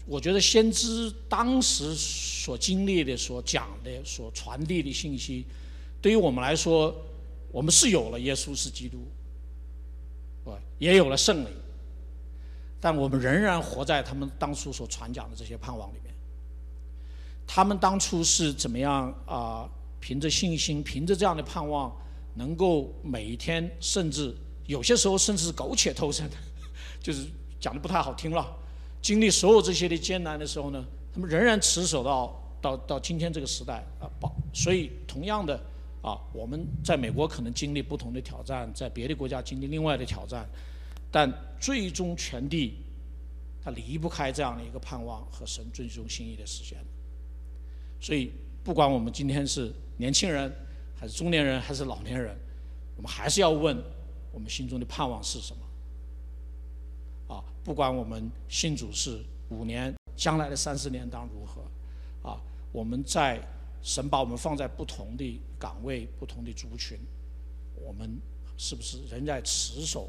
[0.05, 5.45] 我觉得先知当时所经历的、所讲的、所传递的信息，
[6.01, 6.95] 对于我们来说，
[7.51, 9.07] 我们是有了耶稣是基督，
[10.49, 11.49] 啊，也有了圣灵，
[12.79, 16.13] 但我们仍然活在他们当初所传讲的这些盼望里面。
[17.47, 19.67] 他们当初是怎么样啊？
[19.99, 21.91] 凭着信心，凭着这样的盼望，
[22.35, 24.35] 能够每一天，甚至
[24.67, 26.29] 有些时候，甚至是苟且偷生，
[27.01, 27.25] 就是
[27.59, 28.55] 讲的不太好听了。
[29.05, 30.83] 经历所有这些的艰难的时候呢，
[31.13, 34.09] 他们仍然持守到到到今天这个时代啊。
[34.19, 35.55] 保所以同样的
[36.01, 40.49] 啊，我们在美国可能经历不同的挑战，在别的国家经历另外的挑战，
[41.11, 42.77] 但最终全地，
[43.63, 46.79] 它离不开这样的一个盼望和神最终心意的实现。
[48.01, 48.31] 所以，
[48.63, 50.51] 不管我们今天是年轻人，
[50.95, 52.35] 还是中年人，还是老年人，
[52.95, 53.77] 我们还是要问
[54.33, 55.59] 我们心中的盼望是什么。
[57.65, 61.63] 不管我们信主是五年，将来的三十年当如何，
[62.29, 62.39] 啊，
[62.71, 63.41] 我们在
[63.81, 66.97] 神把我们放在不同的岗位、不同的族群，
[67.75, 68.17] 我们
[68.57, 70.07] 是不是仍在持守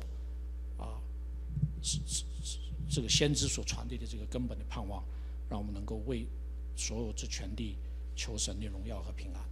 [0.79, 1.01] 啊？
[1.83, 2.59] 是是是
[2.91, 5.03] 这个先知所传递的这个根本的盼望，
[5.49, 6.27] 让我们能够为
[6.77, 7.75] 所有之全地。
[8.19, 9.45] 求神的荣耀和平安。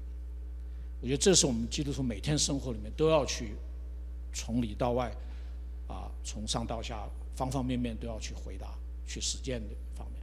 [1.02, 3.56] 我觉得这是我们基督徒每天生活里面都要去
[4.32, 5.14] 从里到外，
[5.86, 8.74] 啊，从上到下方方面面都要去回答、
[9.06, 10.20] 去实践的方面。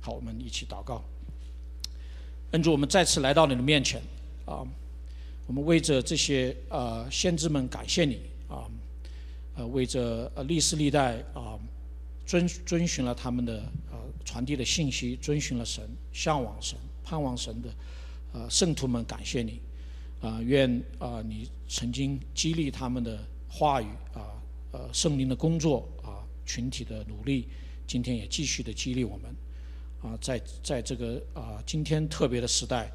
[0.00, 1.02] 好，我们一起祷告。
[2.52, 4.00] 恩主，我们再次来到你的面前，
[4.46, 4.66] 啊，
[5.46, 8.64] 我们为着这些呃先知们感谢你，啊，
[9.54, 11.58] 呃为着呃历世历代啊
[12.24, 13.60] 遵遵循了他们的
[13.90, 17.68] 呃传递的信息，遵循了神，向往神，盼望神的
[18.32, 19.60] 呃圣徒们感谢你，
[20.22, 24.37] 啊愿啊你曾经激励他们的话语啊
[24.72, 27.48] 呃圣灵的工作啊群体的努力，
[27.86, 29.34] 今天也继续的激励我们。
[30.00, 32.90] 啊，在在这个啊今天特别的时代，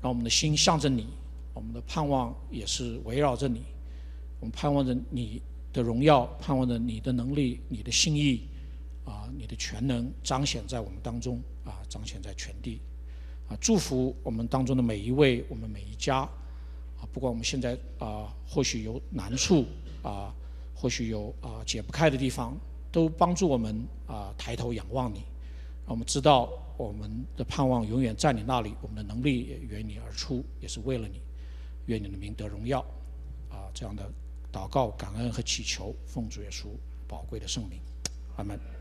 [0.00, 1.06] 让我们的心向着你，
[1.52, 3.62] 我们的盼望也是围绕着你。
[4.40, 8.48] 我们盼望着你的荣耀，盼望着你的能力、你的心意，
[9.04, 12.80] 啊，你的全能彰显在我们当中，啊，彰显在全地。
[13.46, 16.20] 啊，祝福我们当中的每一位，我们每一家。
[16.20, 19.66] 啊，不管我们现在啊或许有难处，
[20.02, 20.34] 啊，
[20.80, 22.56] 或许有啊解不开的地方，
[22.90, 25.18] 都帮助我们啊抬头仰望你。
[25.84, 31.20] 让我们知道，我们的盼望永远在你那里，我们的能力也源你而出，也是为了你。
[31.86, 32.80] 愿你的名得荣耀，
[33.50, 34.08] 啊，这样的
[34.52, 36.68] 祷告、感恩和祈求，奉主耶稣
[37.08, 37.80] 宝贵的圣名，
[38.36, 38.79] 阿门。